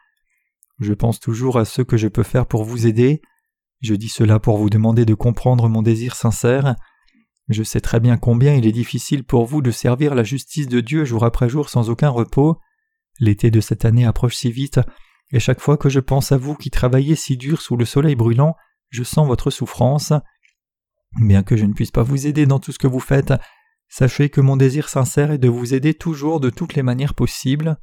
Je 0.80 0.94
pense 0.94 1.20
toujours 1.20 1.58
à 1.58 1.66
ce 1.66 1.82
que 1.82 1.98
je 1.98 2.08
peux 2.08 2.24
faire 2.24 2.46
pour 2.46 2.64
vous 2.64 2.88
aider. 2.88 3.22
Je 3.82 3.96
dis 3.96 4.10
cela 4.10 4.40
pour 4.40 4.58
vous 4.58 4.70
demander 4.70 5.06
de 5.06 5.14
comprendre 5.14 5.70
mon 5.70 5.82
désir 5.82 6.16
sincère. 6.16 6.76
Je 7.50 7.64
sais 7.64 7.82
très 7.82 8.00
bien 8.00 8.18
combien 8.18 8.54
il 8.56 8.66
est 8.66 8.72
difficile 8.72 9.24
pour 9.24 9.46
vous 9.46 9.62
de 9.62 9.72
servir 9.72 10.16
la 10.16 10.24
justice 10.24 10.68
de 10.68 10.80
Dieu 10.80 11.04
jour 11.04 11.26
après 11.26 11.50
jour 11.50 11.70
sans 11.70 11.90
aucun 11.90 12.10
repos. 12.10 12.58
L'été 13.20 13.52
de 13.52 13.60
cette 13.60 13.86
année 13.86 14.06
approche 14.06 14.36
si 14.36 14.52
vite, 14.52 14.80
et 15.34 15.40
chaque 15.40 15.60
fois 15.60 15.78
que 15.78 15.90
je 15.90 16.00
pense 16.00 16.32
à 16.32 16.38
vous 16.38 16.56
qui 16.56 16.70
travaillez 16.70 17.16
si 17.16 17.38
dur 17.38 17.62
sous 17.62 17.78
le 17.78 17.86
soleil 17.86 18.16
brûlant, 18.16 18.56
je 18.90 19.04
sens 19.04 19.28
votre 19.28 19.50
souffrance. 19.50 20.14
Bien 21.20 21.44
que 21.44 21.58
je 21.58 21.66
ne 21.66 21.74
puisse 21.74 21.92
pas 21.92 22.04
vous 22.04 22.28
aider 22.28 22.46
dans 22.46 22.60
tout 22.60 22.72
ce 22.72 22.80
que 22.80 22.88
vous 22.88 23.00
faites, 23.00 23.34
Sachez 23.94 24.30
que 24.30 24.40
mon 24.40 24.56
désir 24.56 24.88
sincère 24.88 25.32
est 25.32 25.38
de 25.38 25.50
vous 25.50 25.74
aider 25.74 25.94
toujours 25.94 26.40
de 26.40 26.50
toutes 26.50 26.76
les 26.76 26.82
manières 26.82 27.14
possibles. 27.14 27.78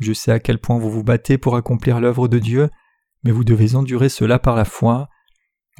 Je 0.00 0.14
sais 0.14 0.32
à 0.32 0.40
quel 0.40 0.58
point 0.58 0.78
vous 0.78 0.90
vous 0.90 1.04
battez 1.04 1.36
pour 1.36 1.54
accomplir 1.54 2.00
l'œuvre 2.00 2.28
de 2.28 2.38
Dieu, 2.38 2.70
mais 3.24 3.30
vous 3.30 3.44
devez 3.44 3.74
endurer 3.74 4.08
cela 4.08 4.38
par 4.38 4.56
la 4.56 4.64
foi. 4.64 5.10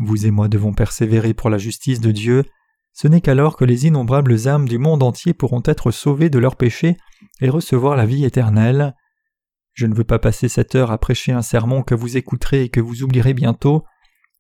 Vous 0.01 0.27
et 0.27 0.31
moi 0.31 0.49
devons 0.49 0.75
persévérer 0.75 1.33
pour 1.33 1.49
la 1.49 1.57
justice 1.57 2.01
de 2.01 2.11
Dieu. 2.11 2.45
Ce 2.93 3.09
n'est 3.09 3.23
qu'alors 3.23 3.57
que 3.57 3.65
les 3.65 3.87
innombrables 3.87 4.49
âmes 4.49 4.69
du 4.69 4.77
monde 4.77 5.03
entier 5.03 5.33
pourront 5.33 5.63
être 5.65 5.91
sauvées 5.91 6.29
de 6.29 6.39
leurs 6.39 6.57
péchés 6.57 6.99
et 7.41 7.49
recevoir 7.49 7.97
la 7.97 8.05
vie 8.05 8.27
éternelle. 8.27 8.95
Je 9.73 9.87
ne 9.87 9.95
veux 9.95 10.05
pas 10.05 10.19
passer 10.19 10.51
cette 10.51 10.75
heure 10.75 10.91
à 10.91 10.99
prêcher 10.99 11.33
un 11.33 11.43
sermon 11.43 11.83
que 11.83 11.95
vous 11.95 12.19
écouterez 12.19 12.65
et 12.65 12.69
que 12.69 12.81
vous 12.81 13.03
oublierez 13.03 13.33
bientôt. 13.33 13.83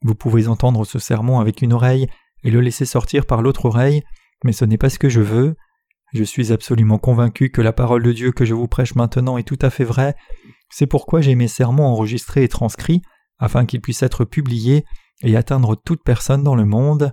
Vous 0.02 0.14
pouvez 0.14 0.48
entendre 0.48 0.84
ce 0.84 0.98
sermon 0.98 1.40
avec 1.40 1.62
une 1.62 1.72
oreille 1.72 2.08
et 2.42 2.50
le 2.50 2.60
laisser 2.60 2.84
sortir 2.84 3.24
par 3.24 3.40
l'autre 3.40 3.64
oreille, 3.64 4.02
mais 4.44 4.52
ce 4.52 4.64
n'est 4.64 4.78
pas 4.78 4.90
ce 4.90 4.98
que 5.00 5.08
je 5.08 5.20
veux. 5.20 5.56
Je 6.12 6.22
suis 6.22 6.52
absolument 6.52 6.98
convaincu 6.98 7.50
que 7.50 7.60
la 7.60 7.72
parole 7.72 8.04
de 8.04 8.12
Dieu 8.12 8.30
que 8.30 8.44
je 8.44 8.54
vous 8.54 8.68
prêche 8.68 8.94
maintenant 8.94 9.36
est 9.36 9.48
tout 9.48 9.58
à 9.60 9.70
fait 9.70 9.84
vraie. 9.84 10.14
C'est 10.70 10.86
pourquoi 10.86 11.20
j'ai 11.20 11.34
mes 11.34 11.48
sermons 11.48 11.86
enregistrés 11.86 12.44
et 12.44 12.48
transcrits, 12.48 13.02
afin 13.38 13.66
qu'ils 13.66 13.80
puissent 13.80 14.04
être 14.04 14.24
publiés 14.24 14.84
et 15.22 15.36
atteindre 15.36 15.74
toute 15.74 16.04
personne 16.04 16.44
dans 16.44 16.54
le 16.54 16.64
monde. 16.64 17.12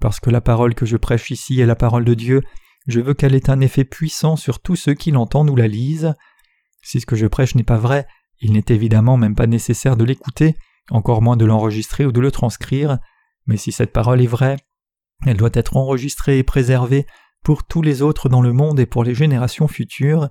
Parce 0.00 0.20
que 0.20 0.30
la 0.30 0.40
parole 0.40 0.76
que 0.76 0.86
je 0.86 0.96
prêche 0.96 1.32
ici 1.32 1.60
est 1.60 1.66
la 1.66 1.74
parole 1.74 2.04
de 2.04 2.14
Dieu, 2.14 2.42
je 2.86 3.00
veux 3.00 3.14
qu'elle 3.14 3.34
ait 3.34 3.50
un 3.50 3.60
effet 3.60 3.84
puissant 3.84 4.36
sur 4.36 4.60
tous 4.60 4.76
ceux 4.76 4.94
qui 4.94 5.10
l'entendent 5.10 5.50
ou 5.50 5.56
la 5.56 5.66
lisent. 5.66 6.14
Si 6.82 7.00
ce 7.00 7.06
que 7.06 7.16
je 7.16 7.26
prêche 7.26 7.56
n'est 7.56 7.64
pas 7.64 7.76
vrai, 7.76 8.06
il 8.40 8.52
n'est 8.52 8.64
évidemment 8.68 9.16
même 9.16 9.34
pas 9.34 9.48
nécessaire 9.48 9.96
de 9.96 10.04
l'écouter, 10.04 10.54
encore 10.90 11.22
moins 11.22 11.36
de 11.36 11.44
l'enregistrer 11.44 12.06
ou 12.06 12.12
de 12.12 12.20
le 12.20 12.30
transcrire, 12.30 12.98
mais 13.46 13.56
si 13.56 13.72
cette 13.72 13.92
parole 13.92 14.22
est 14.22 14.26
vraie, 14.26 14.58
elle 15.26 15.36
doit 15.36 15.50
être 15.52 15.76
enregistrée 15.76 16.38
et 16.38 16.42
préservée 16.42 17.06
pour 17.42 17.64
tous 17.64 17.82
les 17.82 18.02
autres 18.02 18.28
dans 18.28 18.42
le 18.42 18.52
monde 18.52 18.80
et 18.80 18.86
pour 18.86 19.04
les 19.04 19.14
générations 19.14 19.68
futures. 19.68 20.28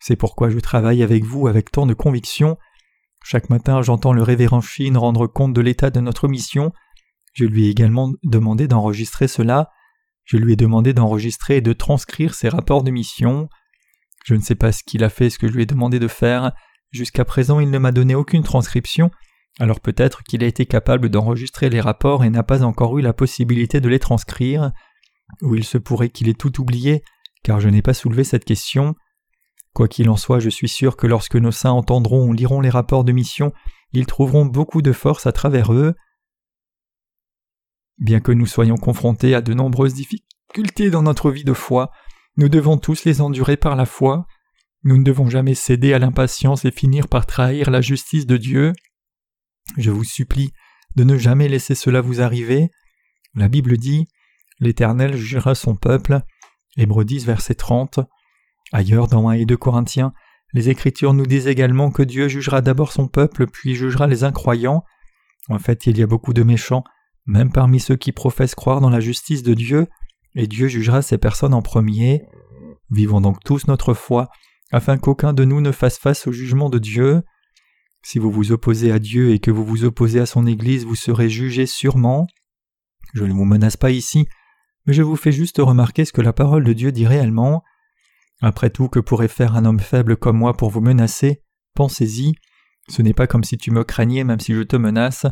C'est 0.00 0.16
pourquoi 0.16 0.50
je 0.50 0.58
travaille 0.58 1.02
avec 1.02 1.24
vous 1.24 1.46
avec 1.46 1.70
tant 1.70 1.86
de 1.86 1.94
conviction. 1.94 2.58
Chaque 3.24 3.48
matin, 3.50 3.82
j'entends 3.82 4.12
le 4.12 4.22
révérend 4.22 4.60
Shin 4.60 4.98
rendre 4.98 5.26
compte 5.26 5.54
de 5.54 5.60
l'état 5.60 5.90
de 5.90 6.00
notre 6.00 6.28
mission. 6.28 6.72
Je 7.32 7.44
lui 7.44 7.66
ai 7.66 7.70
également 7.70 8.12
demandé 8.22 8.68
d'enregistrer 8.68 9.28
cela. 9.28 9.70
Je 10.24 10.36
lui 10.36 10.52
ai 10.52 10.56
demandé 10.56 10.92
d'enregistrer 10.92 11.56
et 11.56 11.60
de 11.60 11.72
transcrire 11.72 12.34
ses 12.34 12.48
rapports 12.48 12.82
de 12.82 12.90
mission. 12.90 13.48
Je 14.24 14.34
ne 14.34 14.40
sais 14.40 14.54
pas 14.54 14.72
ce 14.72 14.82
qu'il 14.82 15.04
a 15.04 15.10
fait, 15.10 15.30
ce 15.30 15.38
que 15.38 15.48
je 15.48 15.52
lui 15.52 15.62
ai 15.62 15.66
demandé 15.66 15.98
de 15.98 16.08
faire. 16.08 16.52
Jusqu'à 16.92 17.24
présent, 17.24 17.60
il 17.60 17.70
ne 17.70 17.78
m'a 17.78 17.92
donné 17.92 18.14
aucune 18.14 18.42
transcription, 18.42 19.10
alors 19.60 19.80
peut-être 19.80 20.22
qu'il 20.24 20.42
a 20.42 20.46
été 20.46 20.66
capable 20.66 21.08
d'enregistrer 21.08 21.70
les 21.70 21.80
rapports 21.80 22.24
et 22.24 22.30
n'a 22.30 22.42
pas 22.42 22.64
encore 22.64 22.98
eu 22.98 23.02
la 23.02 23.12
possibilité 23.12 23.80
de 23.80 23.88
les 23.88 24.00
transcrire, 24.00 24.72
ou 25.42 25.54
il 25.54 25.64
se 25.64 25.78
pourrait 25.78 26.10
qu'il 26.10 26.28
ait 26.28 26.34
tout 26.34 26.60
oublié, 26.60 27.02
car 27.42 27.60
je 27.60 27.68
n'ai 27.68 27.82
pas 27.82 27.94
soulevé 27.94 28.24
cette 28.24 28.44
question. 28.44 28.94
Quoi 29.72 29.88
qu'il 29.88 30.08
en 30.08 30.16
soit, 30.16 30.40
je 30.40 30.50
suis 30.50 30.68
sûr 30.68 30.96
que 30.96 31.06
lorsque 31.06 31.36
nos 31.36 31.50
saints 31.52 31.70
entendront 31.70 32.26
ou 32.26 32.32
liront 32.32 32.60
les 32.60 32.70
rapports 32.70 33.04
de 33.04 33.12
mission, 33.12 33.52
ils 33.92 34.06
trouveront 34.06 34.46
beaucoup 34.46 34.82
de 34.82 34.92
force 34.92 35.26
à 35.26 35.32
travers 35.32 35.72
eux. 35.72 35.94
Bien 37.98 38.20
que 38.20 38.32
nous 38.32 38.46
soyons 38.46 38.76
confrontés 38.76 39.34
à 39.34 39.40
de 39.40 39.54
nombreuses 39.54 39.94
difficultés 39.94 40.90
dans 40.90 41.02
notre 41.02 41.30
vie 41.30 41.44
de 41.44 41.52
foi, 41.52 41.90
nous 42.36 42.48
devons 42.48 42.78
tous 42.78 43.04
les 43.04 43.20
endurer 43.20 43.56
par 43.56 43.76
la 43.76 43.86
foi. 43.86 44.26
Nous 44.82 44.98
ne 44.98 45.04
devons 45.04 45.30
jamais 45.30 45.54
céder 45.54 45.92
à 45.94 46.00
l'impatience 46.00 46.64
et 46.64 46.72
finir 46.72 47.08
par 47.08 47.26
trahir 47.26 47.70
la 47.70 47.80
justice 47.80 48.26
de 48.26 48.36
Dieu. 48.36 48.72
Je 49.76 49.90
vous 49.90 50.04
supplie 50.04 50.52
de 50.96 51.04
ne 51.04 51.16
jamais 51.16 51.48
laisser 51.48 51.74
cela 51.74 52.00
vous 52.00 52.20
arriver. 52.20 52.70
La 53.34 53.48
Bible 53.48 53.76
dit 53.76 54.06
L'Éternel 54.60 55.16
jugera 55.16 55.54
son 55.54 55.74
peuple. 55.74 56.20
Hébreux 56.76 57.04
10, 57.04 57.26
verset 57.26 57.54
30. 57.54 58.00
Ailleurs, 58.72 59.08
dans 59.08 59.28
1 59.28 59.32
et 59.34 59.46
2 59.46 59.56
Corinthiens, 59.56 60.12
les 60.52 60.68
Écritures 60.68 61.14
nous 61.14 61.26
disent 61.26 61.48
également 61.48 61.90
que 61.90 62.02
Dieu 62.02 62.28
jugera 62.28 62.60
d'abord 62.60 62.92
son 62.92 63.08
peuple, 63.08 63.46
puis 63.46 63.74
jugera 63.74 64.06
les 64.06 64.22
incroyants. 64.22 64.84
En 65.48 65.58
fait, 65.58 65.86
il 65.86 65.98
y 65.98 66.02
a 66.02 66.06
beaucoup 66.06 66.32
de 66.32 66.42
méchants, 66.42 66.84
même 67.26 67.50
parmi 67.50 67.80
ceux 67.80 67.96
qui 67.96 68.12
professent 68.12 68.54
croire 68.54 68.80
dans 68.80 68.90
la 68.90 69.00
justice 69.00 69.42
de 69.42 69.54
Dieu, 69.54 69.88
et 70.36 70.46
Dieu 70.46 70.68
jugera 70.68 71.02
ces 71.02 71.18
personnes 71.18 71.54
en 71.54 71.62
premier. 71.62 72.22
Vivons 72.90 73.20
donc 73.20 73.42
tous 73.44 73.66
notre 73.66 73.94
foi, 73.94 74.28
afin 74.72 74.96
qu'aucun 74.96 75.32
de 75.32 75.44
nous 75.44 75.60
ne 75.60 75.72
fasse 75.72 75.98
face 75.98 76.26
au 76.26 76.32
jugement 76.32 76.70
de 76.70 76.78
Dieu. 76.78 77.22
Si 78.04 78.18
vous 78.18 78.30
vous 78.30 78.52
opposez 78.52 78.92
à 78.92 78.98
Dieu 78.98 79.30
et 79.32 79.38
que 79.38 79.50
vous 79.50 79.64
vous 79.64 79.84
opposez 79.84 80.20
à 80.20 80.26
son 80.26 80.46
Église, 80.46 80.84
vous 80.84 80.94
serez 80.94 81.30
jugés 81.30 81.64
sûrement. 81.64 82.26
Je 83.14 83.24
ne 83.24 83.32
vous 83.32 83.46
menace 83.46 83.78
pas 83.78 83.90
ici, 83.90 84.28
mais 84.86 84.92
je 84.92 85.02
vous 85.02 85.16
fais 85.16 85.32
juste 85.32 85.56
remarquer 85.58 86.04
ce 86.04 86.12
que 86.12 86.20
la 86.20 86.34
parole 86.34 86.64
de 86.64 86.74
Dieu 86.74 86.92
dit 86.92 87.06
réellement. 87.06 87.64
Après 88.42 88.68
tout, 88.68 88.88
que 88.88 89.00
pourrait 89.00 89.28
faire 89.28 89.56
un 89.56 89.64
homme 89.64 89.80
faible 89.80 90.18
comme 90.18 90.36
moi 90.36 90.54
pour 90.54 90.68
vous 90.68 90.82
menacer? 90.82 91.42
Pensez-y. 91.74 92.34
Ce 92.88 93.00
n'est 93.00 93.14
pas 93.14 93.26
comme 93.26 93.42
si 93.42 93.56
tu 93.56 93.70
me 93.70 93.84
craignais 93.84 94.22
même 94.22 94.40
si 94.40 94.52
je 94.52 94.62
te 94.62 94.76
menace. 94.76 95.24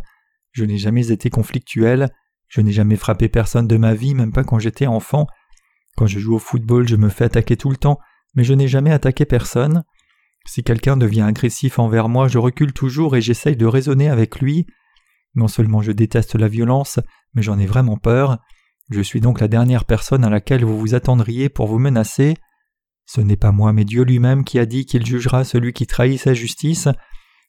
Je 0.53 0.65
n'ai 0.65 0.79
jamais 0.79 1.13
été 1.13 1.29
conflictuel. 1.29 2.09
Je 2.49 2.63
n'ai 2.63 2.73
jamais 2.73 2.97
frappé 2.97 3.29
personne 3.29 3.69
de 3.69 3.77
ma 3.77 3.93
vie, 3.95 4.15
même 4.15 4.33
pas 4.33 4.45
quand 4.45 4.59
j'étais 4.59 4.87
enfant. 4.87 5.27
Quand 5.97 6.07
je 6.07 6.19
joue 6.19 6.37
au 6.37 6.39
football, 6.39 6.89
je 6.89 6.97
me 6.97 7.11
fais 7.11 7.25
attaquer 7.25 7.59
tout 7.59 7.71
le 7.71 7.77
temps, 7.77 7.99
mais 8.35 8.45
je 8.45 8.55
n'ai 8.55 8.69
jamais 8.69 8.93
attaqué 8.93 9.27
personne. 9.27 9.85
Si 10.47 10.63
quelqu'un 10.63 10.97
devient 10.97 11.23
agressif 11.23 11.79
envers 11.79 12.09
moi, 12.09 12.29
je 12.29 12.39
recule 12.39 12.73
toujours 12.73 13.17
et 13.17 13.21
j'essaye 13.21 13.57
de 13.57 13.67
raisonner 13.67 14.09
avec 14.09 14.41
lui. 14.41 14.67
Non 15.35 15.49
seulement 15.49 15.83
je 15.83 15.93
déteste 15.93 16.35
la 16.35 16.49
violence, 16.49 17.01
mais 17.35 17.43
j'en 17.43 17.59
ai 17.59 17.67
vraiment 17.67 17.97
peur. 17.97 18.39
Je 18.91 19.01
suis 19.01 19.21
donc 19.21 19.41
la 19.41 19.49
dernière 19.49 19.85
personne 19.85 20.25
à 20.25 20.31
laquelle 20.31 20.65
vous 20.65 20.79
vous 20.79 20.95
attendriez 20.95 21.49
pour 21.49 21.67
vous 21.67 21.79
menacer. 21.79 22.37
Ce 23.07 23.21
n'est 23.21 23.37
pas 23.37 23.53
moi, 23.53 23.73
mais 23.73 23.85
Dieu 23.85 24.03
lui-même 24.03 24.45
qui 24.45 24.59
a 24.59 24.67
dit 24.67 24.87
qu'il 24.87 25.07
jugera 25.07 25.45
celui 25.45 25.73
qui 25.73 25.87
trahit 25.87 26.21
sa 26.21 26.35
justice, 26.35 26.89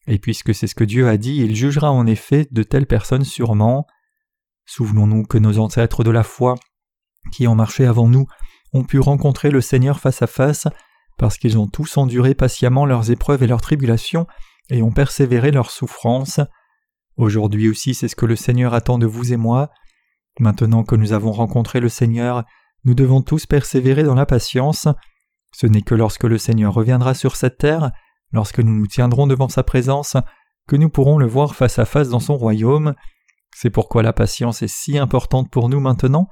et 0.07 0.19
puisque 0.19 0.53
c'est 0.53 0.67
ce 0.67 0.75
que 0.75 0.83
Dieu 0.83 1.07
a 1.07 1.17
dit, 1.17 1.37
il 1.37 1.55
jugera 1.55 1.91
en 1.91 2.05
effet 2.05 2.47
de 2.51 2.63
telles 2.63 2.87
personnes 2.87 3.23
sûrement. 3.23 3.85
Souvenons-nous 4.65 5.23
que 5.23 5.37
nos 5.37 5.59
ancêtres 5.59 6.03
de 6.03 6.11
la 6.11 6.23
foi, 6.23 6.55
qui 7.31 7.47
ont 7.47 7.55
marché 7.55 7.85
avant 7.85 8.07
nous, 8.07 8.25
ont 8.73 8.83
pu 8.83 8.99
rencontrer 8.99 9.51
le 9.51 9.61
Seigneur 9.61 9.99
face 9.99 10.21
à 10.21 10.27
face, 10.27 10.67
parce 11.17 11.37
qu'ils 11.37 11.57
ont 11.57 11.67
tous 11.67 11.97
enduré 11.97 12.33
patiemment 12.33 12.85
leurs 12.85 13.11
épreuves 13.11 13.43
et 13.43 13.47
leurs 13.47 13.61
tribulations, 13.61 14.27
et 14.69 14.81
ont 14.81 14.91
persévéré 14.91 15.51
leurs 15.51 15.71
souffrances. 15.71 16.39
Aujourd'hui 17.17 17.69
aussi 17.69 17.93
c'est 17.93 18.07
ce 18.07 18.15
que 18.15 18.25
le 18.25 18.35
Seigneur 18.35 18.73
attend 18.73 18.97
de 18.97 19.05
vous 19.05 19.33
et 19.33 19.37
moi. 19.37 19.69
Maintenant 20.39 20.83
que 20.83 20.95
nous 20.95 21.13
avons 21.13 21.31
rencontré 21.31 21.79
le 21.79 21.89
Seigneur, 21.89 22.43
nous 22.85 22.95
devons 22.95 23.21
tous 23.21 23.45
persévérer 23.45 24.03
dans 24.03 24.15
la 24.15 24.25
patience. 24.25 24.87
Ce 25.55 25.67
n'est 25.67 25.81
que 25.81 25.95
lorsque 25.95 26.23
le 26.23 26.37
Seigneur 26.37 26.73
reviendra 26.73 27.13
sur 27.13 27.35
cette 27.35 27.57
terre, 27.57 27.91
lorsque 28.31 28.59
nous 28.59 28.73
nous 28.73 28.87
tiendrons 28.87 29.27
devant 29.27 29.47
sa 29.47 29.63
présence, 29.63 30.17
que 30.67 30.75
nous 30.75 30.89
pourrons 30.89 31.17
le 31.17 31.27
voir 31.27 31.55
face 31.55 31.77
à 31.77 31.85
face 31.85 32.09
dans 32.09 32.19
son 32.19 32.35
royaume. 32.35 32.95
C'est 33.55 33.69
pourquoi 33.69 34.01
la 34.01 34.13
patience 34.13 34.61
est 34.63 34.67
si 34.67 34.97
importante 34.97 35.51
pour 35.51 35.69
nous 35.69 35.79
maintenant. 35.79 36.27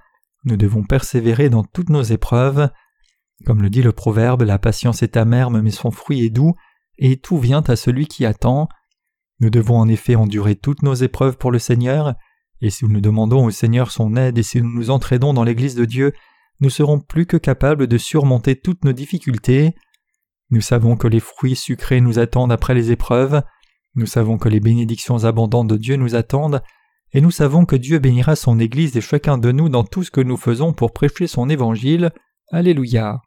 Nous 0.46 0.58
devons 0.58 0.84
persévérer 0.84 1.50
dans 1.50 1.63
toutes 1.63 1.89
nos 1.89 2.02
épreuves. 2.02 2.70
Comme 3.46 3.62
le 3.62 3.70
dit 3.70 3.82
le 3.82 3.92
proverbe, 3.92 4.44
la 4.44 4.60
patience 4.60 5.04
est 5.04 5.18
amère 5.18 5.50
mais 5.50 5.72
son 5.72 5.92
fruit 5.92 6.24
est 6.26 6.30
doux, 6.30 6.54
et 6.98 7.18
tout 7.18 7.38
vient 7.38 7.64
à 7.68 7.76
celui 7.76 8.08
qui 8.08 8.26
attend. 8.26 8.70
Nous 9.40 9.50
devons 9.50 9.78
en 9.78 9.88
effet 9.88 10.16
endurer 10.16 10.56
toutes 10.56 10.84
nos 10.84 10.94
épreuves 10.94 11.38
pour 11.38 11.52
le 11.52 11.60
Seigneur, 11.60 12.14
et 12.62 12.70
si 12.70 12.86
nous 12.86 13.02
demandons 13.02 13.46
au 13.46 13.52
Seigneur 13.52 13.92
son 13.92 14.16
aide 14.16 14.38
et 14.38 14.44
si 14.44 14.62
nous 14.62 14.70
nous 14.70 14.92
entraînons 14.92 15.34
dans 15.34 15.44
l'Église 15.44 15.76
de 15.76 15.86
Dieu, 15.86 16.14
nous 16.60 16.70
serons 16.70 17.00
plus 17.00 17.26
que 17.26 17.38
capables 17.38 17.88
de 17.88 17.98
surmonter 17.98 18.56
toutes 18.56 18.86
nos 18.86 18.94
difficultés. 18.94 19.74
Nous 20.52 20.62
savons 20.62 20.96
que 20.96 21.08
les 21.08 21.20
fruits 21.20 21.56
sucrés 21.56 22.02
nous 22.02 22.20
attendent 22.20 22.52
après 22.52 22.76
les 22.76 22.92
épreuves, 22.92 23.42
nous 23.96 24.06
savons 24.06 24.38
que 24.38 24.48
les 24.48 24.60
bénédictions 24.60 25.24
abondantes 25.26 25.68
de 25.68 25.78
Dieu 25.78 25.96
nous 25.96 26.16
attendent, 26.16 26.62
et 27.14 27.20
nous 27.20 27.32
savons 27.32 27.66
que 27.66 27.76
Dieu 27.76 28.00
bénira 28.00 28.36
son 28.36 28.60
Église 28.60 28.96
et 28.96 29.02
chacun 29.02 29.38
de 29.38 29.52
nous 29.52 29.70
dans 29.70 29.84
tout 29.84 30.04
ce 30.04 30.12
que 30.12 30.22
nous 30.22 30.38
faisons 30.38 30.72
pour 30.72 30.94
prêcher 30.94 31.28
son 31.28 31.50
Évangile. 31.50 32.12
Alléluia. 32.52 33.22